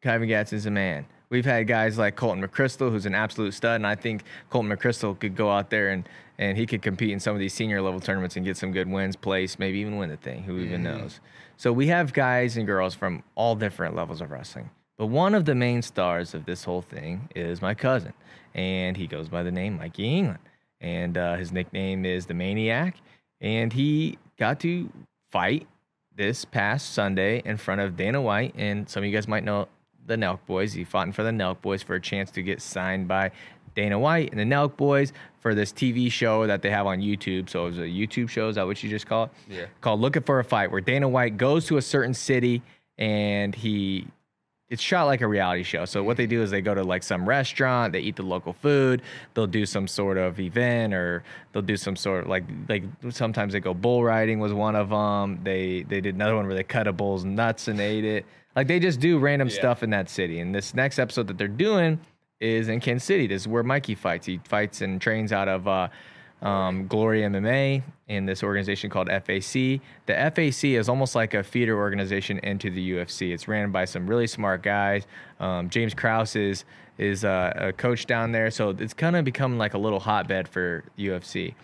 Kyven 0.03 0.29
Gadson's 0.29 0.67
a 0.67 0.71
man. 0.71 1.07
We've 1.31 1.45
had 1.45 1.67
guys 1.67 1.99
like 1.99 2.17
Colton 2.17 2.43
McCrystal, 2.43 2.91
who's 2.91 3.05
an 3.05 3.15
absolute 3.15 3.53
stud, 3.53 3.77
and 3.77 3.87
I 3.87 3.95
think 3.95 4.23
Colton 4.49 4.71
McCrystal 4.71 5.19
could 5.19 5.37
go 5.37 5.51
out 5.51 5.71
there 5.71 5.91
and 5.91 6.09
and 6.39 6.57
he 6.57 6.67
could 6.67 6.83
compete 6.83 7.11
in 7.11 7.19
some 7.19 7.35
of 7.35 7.41
these 7.41 7.53
senior 7.53 7.83
level 7.83 7.99
tournaments 7.99 8.37
and 8.37 8.45
get 8.45 8.57
some 8.57 8.71
good 8.71 8.89
wins, 8.89 9.17
place, 9.17 9.59
maybe 9.59 9.79
even 9.81 9.99
win 9.99 10.09
the 10.09 10.17
thing. 10.17 10.45
Who 10.45 10.59
even 10.61 10.85
knows? 10.85 11.19
So 11.57 11.73
we 11.73 11.89
have 11.89 12.13
guys 12.13 12.57
and 12.57 12.65
girls 12.65 12.95
from 12.95 13.25
all 13.35 13.57
different 13.57 13.97
levels 13.97 14.21
of 14.21 14.31
wrestling. 14.31 14.71
But 14.97 15.07
one 15.07 15.35
of 15.35 15.45
the 15.45 15.57
main 15.57 15.83
stars 15.83 16.35
of 16.35 16.45
this 16.45 16.63
whole 16.63 16.83
thing 16.83 17.29
is 17.35 17.61
my 17.61 17.75
cousin, 17.75 18.13
and 18.55 18.97
he 18.97 19.09
goes 19.09 19.29
by 19.29 19.43
the 19.43 19.51
name 19.51 19.79
Mikey 19.79 20.17
England, 20.17 20.39
and 20.81 21.19
uh, 21.19 21.35
his 21.35 21.51
nickname 21.51 22.05
is 22.05 22.27
the 22.27 22.35
Maniac, 22.35 22.97
and 23.41 23.73
he 23.73 24.19
got 24.39 24.61
to 24.61 24.91
fight 25.31 25.67
this 26.17 26.45
past 26.45 26.95
Sunday 26.95 27.43
in 27.45 27.57
front 27.57 27.81
of 27.81 27.97
Dana 27.97 28.21
White, 28.21 28.55
and 28.57 28.89
some 28.89 29.03
of 29.03 29.07
you 29.09 29.15
guys 29.15 29.29
might 29.29 29.45
know 29.45 29.69
the 30.07 30.17
Nelk 30.17 30.41
Boys. 30.47 30.73
He 30.73 30.85
fought 30.85 31.07
in 31.07 31.11
of 31.11 31.17
the 31.17 31.31
Nelk 31.31 31.61
Boys 31.61 31.83
for 31.83 31.95
a 31.95 32.01
chance 32.01 32.31
to 32.33 32.43
get 32.43 32.61
signed 32.61 33.07
by 33.07 33.31
Dana 33.75 33.99
White 33.99 34.33
and 34.33 34.41
the 34.41 34.45
Nelk 34.45 34.77
Boys 34.77 35.13
for 35.41 35.55
this 35.55 35.73
TV 35.73 36.11
show 36.11 36.47
that 36.47 36.63
they 36.63 36.71
have 36.71 36.87
on 36.87 36.99
YouTube. 36.99 37.49
So 37.49 37.67
it 37.67 37.71
was 37.71 37.79
a 37.79 37.83
YouTube 37.83 38.29
show. 38.29 38.49
Is 38.49 38.57
that 38.57 38.67
what 38.67 38.83
you 38.83 38.91
just 38.91 39.07
call 39.07 39.25
it? 39.25 39.31
Yeah. 39.49 39.67
Called 39.81 40.01
Looking 40.01 40.23
for 40.23 40.41
a 40.41 40.45
Fight, 40.45 40.73
where 40.73 40.81
Dana 40.81 41.09
White 41.09 41.37
goes 41.37 41.67
to 41.67 41.77
a 41.77 41.83
certain 41.83 42.15
city 42.15 42.63
and 42.97 43.55
he 43.55 44.09
it's 44.71 44.83
shot 44.83 45.05
like 45.05 45.23
a 45.23 45.27
reality 45.27 45.63
show. 45.63 45.85
So 45.87 46.03
what 46.03 46.17
they 46.19 46.27
do 46.27 46.43
is 46.43 46.51
they 46.51 46.61
go 46.61 46.75
to 46.75 46.83
like 46.83 47.03
some 47.03 47.27
restaurant, 47.29 47.93
they 47.93 48.01
eat 48.01 48.17
the 48.17 48.23
local 48.23 48.53
food, 48.53 49.01
they'll 49.35 49.47
do 49.47 49.65
some 49.65 49.89
sort 49.89 50.19
of 50.19 50.39
event 50.39 50.93
or 50.93 51.25
they'll 51.53 51.63
do 51.63 51.77
some 51.77 51.97
sort 51.97 52.25
of 52.25 52.29
like 52.31 52.45
like 52.69 52.83
sometimes 53.11 53.55
they 53.55 53.61
go 53.61 53.73
bull 53.73 54.05
riding 54.05 54.41
was 54.41 54.53
one 54.53 54.77
of 54.77 54.91
them. 54.91 55.41
They 55.43 55.85
they 55.85 56.01
did 56.01 56.15
another 56.15 56.37
one 56.37 56.47
where 56.47 56.55
they 56.55 56.65
cut 56.65 56.87
a 56.87 56.93
bull's 56.93 57.25
nuts 57.25 57.69
and 57.69 57.81
ate 57.81 58.05
it. 58.05 58.27
Like 58.55 58.67
they 58.67 58.79
just 58.79 59.01
do 59.01 59.19
random 59.19 59.49
Yeah. 59.49 59.55
stuff 59.55 59.83
in 59.83 59.91
that 59.91 60.11
city. 60.11 60.41
And 60.41 60.55
this 60.55 60.75
next 60.75 60.99
episode 60.99 61.29
that 61.29 61.39
they're 61.39 61.49
doing 61.49 61.99
is 62.41 62.69
in 62.69 62.79
Kansas 62.81 63.05
City. 63.05 63.27
This 63.27 63.43
is 63.43 63.49
where 63.49 63.63
Mikey 63.63 63.95
fights. 63.95 64.27
He 64.27 64.39
fights 64.45 64.81
and 64.83 65.01
trains 65.01 65.33
out 65.33 65.49
of 65.49 65.67
uh, 65.67 65.89
um, 66.43 66.87
Glory 66.87 67.23
MMA 67.23 67.83
and 68.09 68.29
this 68.29 68.43
organization 68.43 68.91
called 68.91 69.09
FAC. 69.09 69.81
The 70.07 70.33
FAC 70.35 70.65
is 70.65 70.89
almost 70.89 71.15
like 71.15 71.35
a 71.35 71.43
feeder 71.43 71.77
organization 71.77 72.39
into 72.39 72.71
the 72.71 72.93
UFC. 72.93 73.33
It's 73.33 73.49
ran 73.49 73.71
by 73.71 73.85
some 73.85 74.07
really 74.07 74.27
smart 74.27 74.63
guys. 74.63 75.07
Um, 75.41 75.69
James 75.69 75.95
Krause 75.95 76.37
is 76.37 76.65
is 76.97 77.25
uh, 77.25 77.53
a 77.55 77.73
coach 77.73 78.07
down 78.07 78.33
there, 78.33 78.51
so 78.51 78.71
it's 78.71 78.95
kind 78.95 79.15
of 79.15 79.25
become 79.25 79.57
like 79.57 79.75
a 79.75 79.79
little 79.79 80.01
hotbed 80.01 80.49
for 80.49 80.85
UFC. 80.99 81.55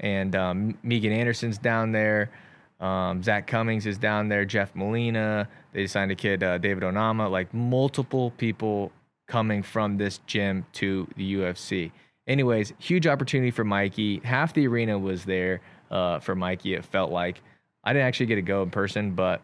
And 0.00 0.36
um, 0.36 0.78
Megan 0.82 1.12
Anderson's 1.12 1.58
down 1.58 1.90
there. 1.92 2.30
Um, 2.80 3.22
Zach 3.22 3.46
Cummings 3.46 3.86
is 3.86 3.98
down 3.98 4.28
there. 4.28 4.44
Jeff 4.44 4.74
Molina. 4.74 5.48
They 5.72 5.86
signed 5.86 6.12
a 6.12 6.14
kid, 6.14 6.42
uh, 6.42 6.58
David 6.58 6.84
Onama. 6.84 7.30
Like 7.30 7.52
multiple 7.52 8.30
people 8.32 8.92
coming 9.26 9.62
from 9.62 9.96
this 9.96 10.20
gym 10.26 10.66
to 10.74 11.08
the 11.16 11.34
UFC. 11.34 11.90
Anyways, 12.26 12.72
huge 12.78 13.06
opportunity 13.06 13.50
for 13.50 13.64
Mikey. 13.64 14.20
Half 14.24 14.54
the 14.54 14.66
arena 14.66 14.98
was 14.98 15.24
there 15.24 15.60
uh, 15.90 16.20
for 16.20 16.34
Mikey. 16.34 16.74
It 16.74 16.84
felt 16.84 17.12
like 17.12 17.42
I 17.82 17.92
didn't 17.92 18.06
actually 18.08 18.26
get 18.26 18.36
to 18.36 18.42
go 18.42 18.62
in 18.62 18.70
person, 18.70 19.12
but 19.12 19.42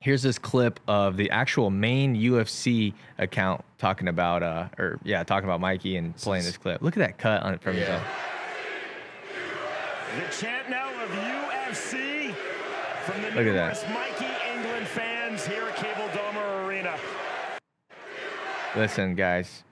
here's 0.00 0.22
this 0.22 0.38
clip 0.38 0.80
of 0.86 1.16
the 1.16 1.30
actual 1.30 1.70
main 1.70 2.14
UFC 2.14 2.92
account 3.16 3.64
talking 3.78 4.08
about, 4.08 4.42
uh, 4.42 4.68
or 4.78 5.00
yeah, 5.02 5.24
talking 5.24 5.48
about 5.48 5.60
Mikey 5.60 5.96
and 5.96 6.14
playing 6.16 6.44
this 6.44 6.58
clip. 6.58 6.82
Look 6.82 6.96
at 6.96 7.00
that 7.00 7.18
cut 7.18 7.42
on 7.42 7.54
it 7.54 7.62
from 7.62 7.76
Yeah. 7.76 8.02
The 10.16 10.34
chant 10.34 10.70
now 10.70 10.88
of 11.02 11.10
UFC 11.10 12.34
from 13.04 13.22
the 13.22 13.28
Look 13.30 13.46
at 13.46 13.54
that. 13.54 13.90
Mikey 13.92 14.26
England 14.54 14.86
fans 14.86 15.46
here 15.46 15.64
at 15.64 15.76
Cable 15.76 16.08
Dahmer 16.08 16.66
Arena. 16.66 16.96
Listen, 18.76 19.14
guys. 19.14 19.64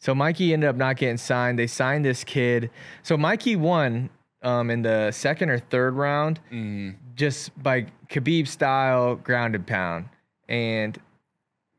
So 0.00 0.14
Mikey 0.14 0.52
ended 0.52 0.68
up 0.68 0.76
not 0.76 0.96
getting 0.96 1.16
signed. 1.16 1.58
They 1.58 1.66
signed 1.66 2.04
this 2.04 2.22
kid. 2.24 2.70
So 3.02 3.16
Mikey 3.16 3.56
won 3.56 4.10
um, 4.42 4.70
in 4.70 4.82
the 4.82 5.10
second 5.10 5.50
or 5.50 5.58
third 5.58 5.94
round 5.94 6.40
Mm, 6.52 6.94
just 7.16 7.60
by 7.62 7.86
Khabib 8.08 8.46
style 8.46 9.16
grounded 9.16 9.66
pound. 9.66 10.08
And 10.48 10.96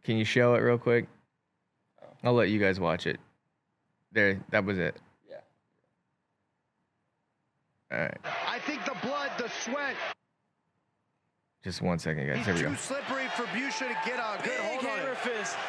can 0.03 0.17
you 0.17 0.25
show 0.25 0.55
it 0.55 0.59
real 0.59 0.77
quick? 0.77 1.07
I'll 2.23 2.33
let 2.33 2.49
you 2.49 2.59
guys 2.59 2.79
watch 2.79 3.07
it. 3.07 3.19
There, 4.11 4.39
that 4.49 4.65
was 4.65 4.77
it. 4.77 4.97
Yeah. 5.29 5.37
All 7.91 7.99
right, 7.99 8.17
I 8.47 8.59
think 8.59 8.83
the 8.85 8.95
blood, 9.01 9.31
the 9.37 9.47
sweat, 9.49 9.95
just 11.63 11.81
one 11.81 11.97
second, 11.99 12.27
guys. 12.27 12.37
he's 12.37 12.45
Here 12.47 12.55
we 12.55 12.61
too 12.61 12.69
go. 12.69 12.75
slippery 12.75 13.25
for 13.35 13.43
Busha 13.43 13.87
to 13.87 13.97
get 14.09 14.19
a 14.19 14.43
good 14.43 14.59
hold 14.59 14.85
on 14.85 14.99
it. 14.99 15.17
fist. 15.17 15.55
And 15.57 15.67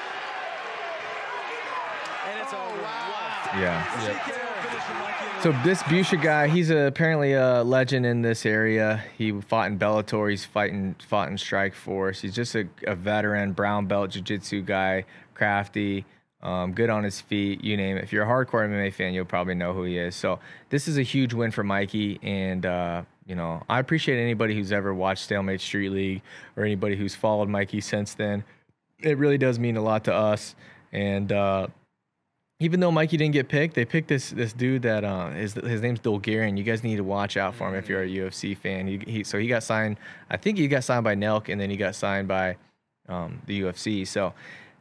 it's 0.78 1.68
Oh, 1.68 1.86
over. 1.86 2.09
wow. 2.09 2.09
Yeah. 3.54 4.04
Yep. 4.04 4.40
So 5.42 5.52
this 5.64 5.82
Busha 5.84 6.20
guy, 6.20 6.48
he's 6.48 6.68
a, 6.68 6.86
apparently 6.86 7.32
a 7.32 7.62
legend 7.62 8.04
in 8.04 8.20
this 8.20 8.44
area. 8.44 9.02
He 9.16 9.32
fought 9.32 9.70
in 9.70 9.78
Bellator. 9.78 10.28
He's 10.28 10.44
fighting, 10.44 10.94
fought 11.08 11.30
in 11.30 11.38
Strike 11.38 11.74
Force. 11.74 12.20
He's 12.20 12.34
just 12.34 12.54
a, 12.54 12.68
a 12.86 12.94
veteran 12.94 13.52
brown 13.52 13.86
belt 13.86 14.10
jiu-jitsu 14.10 14.62
guy, 14.62 15.06
crafty, 15.32 16.04
um, 16.42 16.72
good 16.72 16.90
on 16.90 17.04
his 17.04 17.22
feet. 17.22 17.64
You 17.64 17.78
name 17.78 17.96
it. 17.96 18.04
If 18.04 18.12
you're 18.12 18.24
a 18.24 18.26
hardcore 18.26 18.68
MMA 18.68 18.92
fan, 18.92 19.14
you'll 19.14 19.24
probably 19.24 19.54
know 19.54 19.72
who 19.72 19.84
he 19.84 19.96
is. 19.96 20.14
So 20.14 20.40
this 20.68 20.86
is 20.86 20.98
a 20.98 21.02
huge 21.02 21.32
win 21.32 21.50
for 21.50 21.64
Mikey, 21.64 22.20
and 22.22 22.66
uh, 22.66 23.02
you 23.26 23.34
know 23.34 23.62
I 23.68 23.78
appreciate 23.78 24.20
anybody 24.20 24.54
who's 24.54 24.72
ever 24.72 24.92
watched 24.92 25.24
Stalemate 25.24 25.60
Street 25.60 25.90
League 25.90 26.22
or 26.56 26.64
anybody 26.64 26.96
who's 26.96 27.14
followed 27.14 27.48
Mikey 27.48 27.80
since 27.80 28.14
then. 28.14 28.44
It 29.02 29.16
really 29.16 29.38
does 29.38 29.58
mean 29.58 29.78
a 29.78 29.82
lot 29.82 30.04
to 30.04 30.14
us, 30.14 30.54
and. 30.92 31.32
Uh, 31.32 31.68
even 32.60 32.78
though 32.78 32.92
Mikey 32.92 33.16
didn't 33.16 33.32
get 33.32 33.48
picked, 33.48 33.74
they 33.74 33.86
picked 33.86 34.08
this 34.08 34.30
this 34.30 34.52
dude 34.52 34.82
that 34.82 35.02
uh, 35.02 35.30
his 35.30 35.54
his 35.54 35.80
name's 35.80 36.00
Dolgarian. 36.00 36.58
You 36.58 36.62
guys 36.62 36.84
need 36.84 36.96
to 36.96 37.04
watch 37.04 37.36
out 37.38 37.54
for 37.54 37.68
him 37.68 37.74
if 37.74 37.88
you're 37.88 38.02
a 38.02 38.08
UFC 38.08 38.56
fan. 38.56 38.86
He, 38.86 38.98
he 38.98 39.24
so 39.24 39.38
he 39.38 39.48
got 39.48 39.62
signed. 39.62 39.96
I 40.30 40.36
think 40.36 40.58
he 40.58 40.68
got 40.68 40.84
signed 40.84 41.02
by 41.02 41.16
Nelk, 41.16 41.48
and 41.48 41.60
then 41.60 41.70
he 41.70 41.76
got 41.76 41.94
signed 41.94 42.28
by 42.28 42.56
um, 43.08 43.40
the 43.46 43.62
UFC. 43.62 44.06
So 44.06 44.34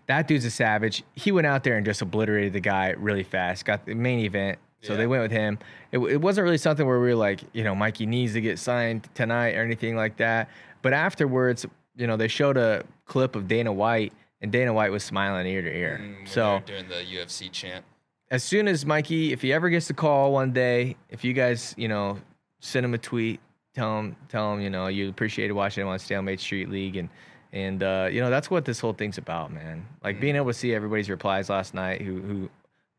that 0.07 0.27
dude's 0.27 0.43
a 0.43 0.51
savage. 0.51 1.03
He 1.15 1.31
went 1.31 1.47
out 1.47 1.63
there 1.63 1.77
and 1.77 1.85
just 1.85 2.01
obliterated 2.01 2.51
the 2.51 2.59
guy 2.59 2.89
really 2.97 3.23
fast. 3.23 3.63
Got 3.63 3.85
the 3.85 3.95
main 3.95 4.19
event. 4.19 4.59
So 4.81 4.95
they 4.95 5.07
went 5.07 5.21
with 5.23 5.31
him. 5.31 5.59
It, 5.91 5.99
it 5.99 6.21
wasn't 6.21 6.45
really 6.45 6.57
something 6.57 6.87
where 6.87 7.01
we 7.01 7.09
were 7.09 7.15
like, 7.15 7.41
you 7.51 7.65
know, 7.65 7.75
Mikey 7.75 8.05
needs 8.05 8.31
to 8.31 8.41
get 8.41 8.57
signed 8.59 9.09
tonight 9.13 9.55
or 9.55 9.61
anything 9.61 9.97
like 9.97 10.15
that. 10.17 10.49
But 10.81 10.93
afterwards, 10.93 11.65
you 11.97 12.07
know, 12.07 12.15
they 12.15 12.29
showed 12.29 12.55
a 12.55 12.85
clip 13.05 13.35
of 13.35 13.49
Dana 13.49 13.73
White, 13.73 14.13
and 14.41 14.51
Dana 14.51 14.73
White 14.73 14.91
was 14.91 15.03
smiling 15.03 15.45
ear 15.47 15.61
to 15.61 15.69
ear. 15.75 15.99
mm, 16.01 16.27
so 16.27 16.61
doing 16.65 16.87
the 16.87 16.95
UFC 16.95 17.51
chant. 17.51 17.83
as 18.31 18.43
soon 18.43 18.67
as 18.67 18.85
Mikey, 18.85 19.33
if 19.33 19.41
he 19.41 19.51
ever 19.53 19.69
gets 19.69 19.87
the 19.87 19.93
call 19.93 20.31
one 20.31 20.51
day, 20.51 20.95
if 21.09 21.23
you 21.23 21.33
guys, 21.33 21.73
you 21.77 21.87
know, 21.87 22.19
send 22.59 22.85
him 22.85 22.93
a 22.93 22.97
tweet, 22.97 23.39
tell 23.73 23.99
him, 23.99 24.15
tell 24.29 24.53
him, 24.53 24.61
you 24.61 24.69
know, 24.69 24.87
you 24.87 25.09
appreciated 25.09 25.53
watching 25.53 25.81
him 25.81 25.87
on 25.87 25.99
Stalemate 25.99 26.39
Street 26.39 26.69
League, 26.69 26.95
and 26.97 27.09
and 27.51 27.81
uh, 27.81 28.07
you 28.11 28.21
know 28.21 28.29
that's 28.29 28.49
what 28.51 28.65
this 28.65 28.79
whole 28.79 28.93
thing's 28.93 29.17
about, 29.17 29.51
man. 29.51 29.85
Like 30.03 30.19
being 30.21 30.35
able 30.35 30.47
to 30.47 30.53
see 30.53 30.73
everybody's 30.73 31.09
replies 31.09 31.49
last 31.49 31.73
night, 31.73 32.01
who 32.01 32.21
who 32.21 32.49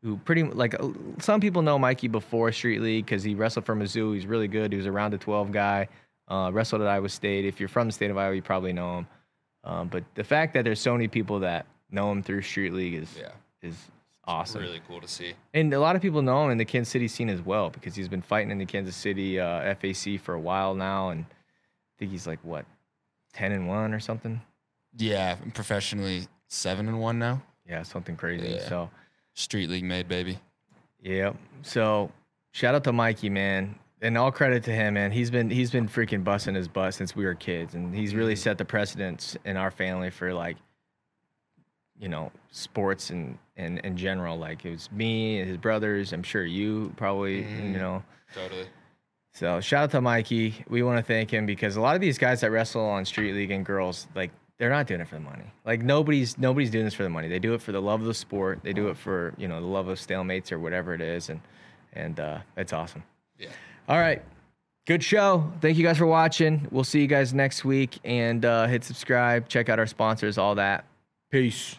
who 0.03 0.17
pretty 0.17 0.43
like 0.43 0.73
uh, 0.73 0.89
some 1.19 1.39
people 1.39 1.61
know 1.61 1.79
Mikey 1.79 2.07
before 2.09 2.51
Street 2.51 2.81
League 2.81 3.05
because 3.05 3.23
he 3.23 3.33
wrestled 3.35 3.65
for 3.65 3.75
Mizzou. 3.75 4.13
He's 4.13 4.25
really 4.25 4.47
good. 4.49 4.71
He 4.73 4.77
was 4.77 4.85
a 4.87 4.91
round 4.91 5.13
of 5.13 5.21
twelve 5.21 5.51
guy. 5.51 5.87
Uh, 6.27 6.49
wrestled 6.51 6.81
at 6.81 6.87
Iowa 6.87 7.09
State. 7.09 7.43
If 7.45 7.59
you're 7.59 7.67
from 7.69 7.87
the 7.87 7.93
state 7.93 8.09
of 8.09 8.17
Iowa, 8.17 8.33
you 8.35 8.41
probably 8.41 8.71
know 8.71 8.99
him. 8.99 9.07
Um, 9.63 9.87
but 9.87 10.03
the 10.15 10.23
fact 10.23 10.53
that 10.53 10.63
there's 10.63 10.79
so 10.79 10.93
many 10.93 11.07
people 11.07 11.39
that 11.41 11.65
know 11.91 12.11
him 12.11 12.23
through 12.23 12.41
Street 12.41 12.73
League 12.73 12.95
is 12.95 13.15
Yeah. 13.19 13.29
is 13.61 13.75
awesome. 14.25 14.61
Really 14.61 14.81
cool 14.87 15.01
to 15.01 15.07
see. 15.07 15.33
And 15.53 15.73
a 15.73 15.79
lot 15.79 15.95
of 15.95 16.01
people 16.01 16.21
know 16.21 16.45
him 16.45 16.51
in 16.51 16.57
the 16.57 16.65
Kansas 16.65 16.91
City 16.91 17.07
scene 17.07 17.29
as 17.29 17.41
well 17.41 17.69
because 17.69 17.95
he's 17.95 18.07
been 18.07 18.21
fighting 18.21 18.49
in 18.51 18.57
the 18.57 18.65
Kansas 18.65 18.95
City 18.95 19.39
uh, 19.39 19.75
FAC 19.75 20.19
for 20.19 20.33
a 20.33 20.39
while 20.39 20.73
now, 20.73 21.09
and 21.09 21.25
I 21.29 21.93
think 21.99 22.11
he's 22.11 22.25
like 22.27 22.39
what, 22.43 22.65
ten 23.33 23.51
and 23.51 23.67
one 23.67 23.93
or 23.93 23.99
something. 23.99 24.41
Yeah, 24.97 25.35
professionally 25.53 26.27
seven 26.47 26.87
and 26.87 26.99
one 26.99 27.19
now. 27.19 27.41
Yeah, 27.67 27.83
something 27.83 28.15
crazy. 28.17 28.47
Yeah. 28.55 28.67
So, 28.67 28.89
Street 29.33 29.69
league 29.69 29.83
made, 29.85 30.07
baby. 30.07 30.39
yeah. 31.01 31.33
So, 31.61 32.11
shout 32.51 32.75
out 32.75 32.83
to 32.85 32.91
Mikey, 32.91 33.29
man. 33.29 33.75
And 34.01 34.17
all 34.17 34.31
credit 34.31 34.63
to 34.63 34.71
him, 34.71 34.95
man. 34.95 35.11
He's 35.11 35.29
been 35.31 35.49
he's 35.49 35.71
been 35.71 35.87
freaking 35.87 36.23
busting 36.23 36.55
his 36.55 36.67
butt 36.67 36.93
since 36.93 37.15
we 37.15 37.25
were 37.25 37.35
kids, 37.35 37.75
and 37.75 37.93
he's 37.95 38.15
really 38.15 38.33
Mhm. 38.33 38.37
set 38.39 38.57
the 38.57 38.65
precedence 38.65 39.37
in 39.45 39.57
our 39.57 39.71
family 39.71 40.09
for 40.09 40.33
like, 40.33 40.57
you 41.99 42.09
know, 42.09 42.31
sports 42.51 43.09
and 43.09 43.37
and 43.57 43.79
in 43.79 43.95
general. 43.97 44.37
Like 44.37 44.65
it 44.65 44.71
was 44.71 44.91
me 44.91 45.39
and 45.39 45.47
his 45.47 45.57
brothers. 45.57 46.13
I'm 46.13 46.23
sure 46.23 46.43
you 46.43 46.93
probably, 46.97 47.43
Mhm. 47.43 47.73
you 47.73 47.77
know. 47.79 48.03
Totally. 48.33 48.65
So 49.33 49.61
shout 49.61 49.83
out 49.83 49.91
to 49.91 50.01
Mikey. 50.01 50.65
We 50.67 50.83
want 50.83 50.97
to 50.97 51.03
thank 51.03 51.31
him 51.31 51.45
because 51.45 51.75
a 51.77 51.81
lot 51.81 51.95
of 51.95 52.01
these 52.01 52.17
guys 52.17 52.41
that 52.41 52.51
wrestle 52.51 52.83
on 52.83 53.05
Street 53.05 53.33
League 53.33 53.51
and 53.51 53.65
girls, 53.65 54.07
like 54.15 54.31
they're 54.57 54.69
not 54.69 54.87
doing 54.87 54.99
it 55.01 55.07
for 55.07 55.15
the 55.15 55.21
money. 55.21 55.45
Like 55.65 55.81
nobody's 55.83 56.37
nobody's 56.37 56.69
doing 56.71 56.85
this 56.85 56.93
for 56.93 57.03
the 57.03 57.09
money. 57.09 57.27
They 57.27 57.39
do 57.39 57.53
it 57.53 57.61
for 57.61 57.71
the 57.71 57.81
love 57.81 58.01
of 58.01 58.07
the 58.07 58.13
sport. 58.13 58.59
They 58.63 58.73
do 58.73 58.89
it 58.89 58.97
for 58.97 59.33
you 59.37 59.47
know 59.47 59.61
the 59.61 59.67
love 59.67 59.87
of 59.87 59.99
stalemates 59.99 60.51
or 60.51 60.59
whatever 60.59 60.93
it 60.93 61.01
is, 61.01 61.29
and 61.29 61.39
and 61.93 62.19
uh, 62.19 62.39
it's 62.57 62.73
awesome. 62.73 63.03
Yeah. 63.37 63.49
All 63.91 63.99
right, 63.99 64.21
good 64.87 65.03
show. 65.03 65.51
Thank 65.59 65.75
you 65.75 65.83
guys 65.83 65.97
for 65.97 66.05
watching. 66.05 66.65
We'll 66.71 66.85
see 66.85 67.01
you 67.01 67.07
guys 67.07 67.33
next 67.33 67.65
week 67.65 67.99
and 68.05 68.45
uh, 68.45 68.67
hit 68.67 68.85
subscribe. 68.85 69.49
Check 69.49 69.67
out 69.67 69.79
our 69.79 69.85
sponsors. 69.85 70.37
All 70.37 70.55
that. 70.55 70.85
Peace. 71.29 71.75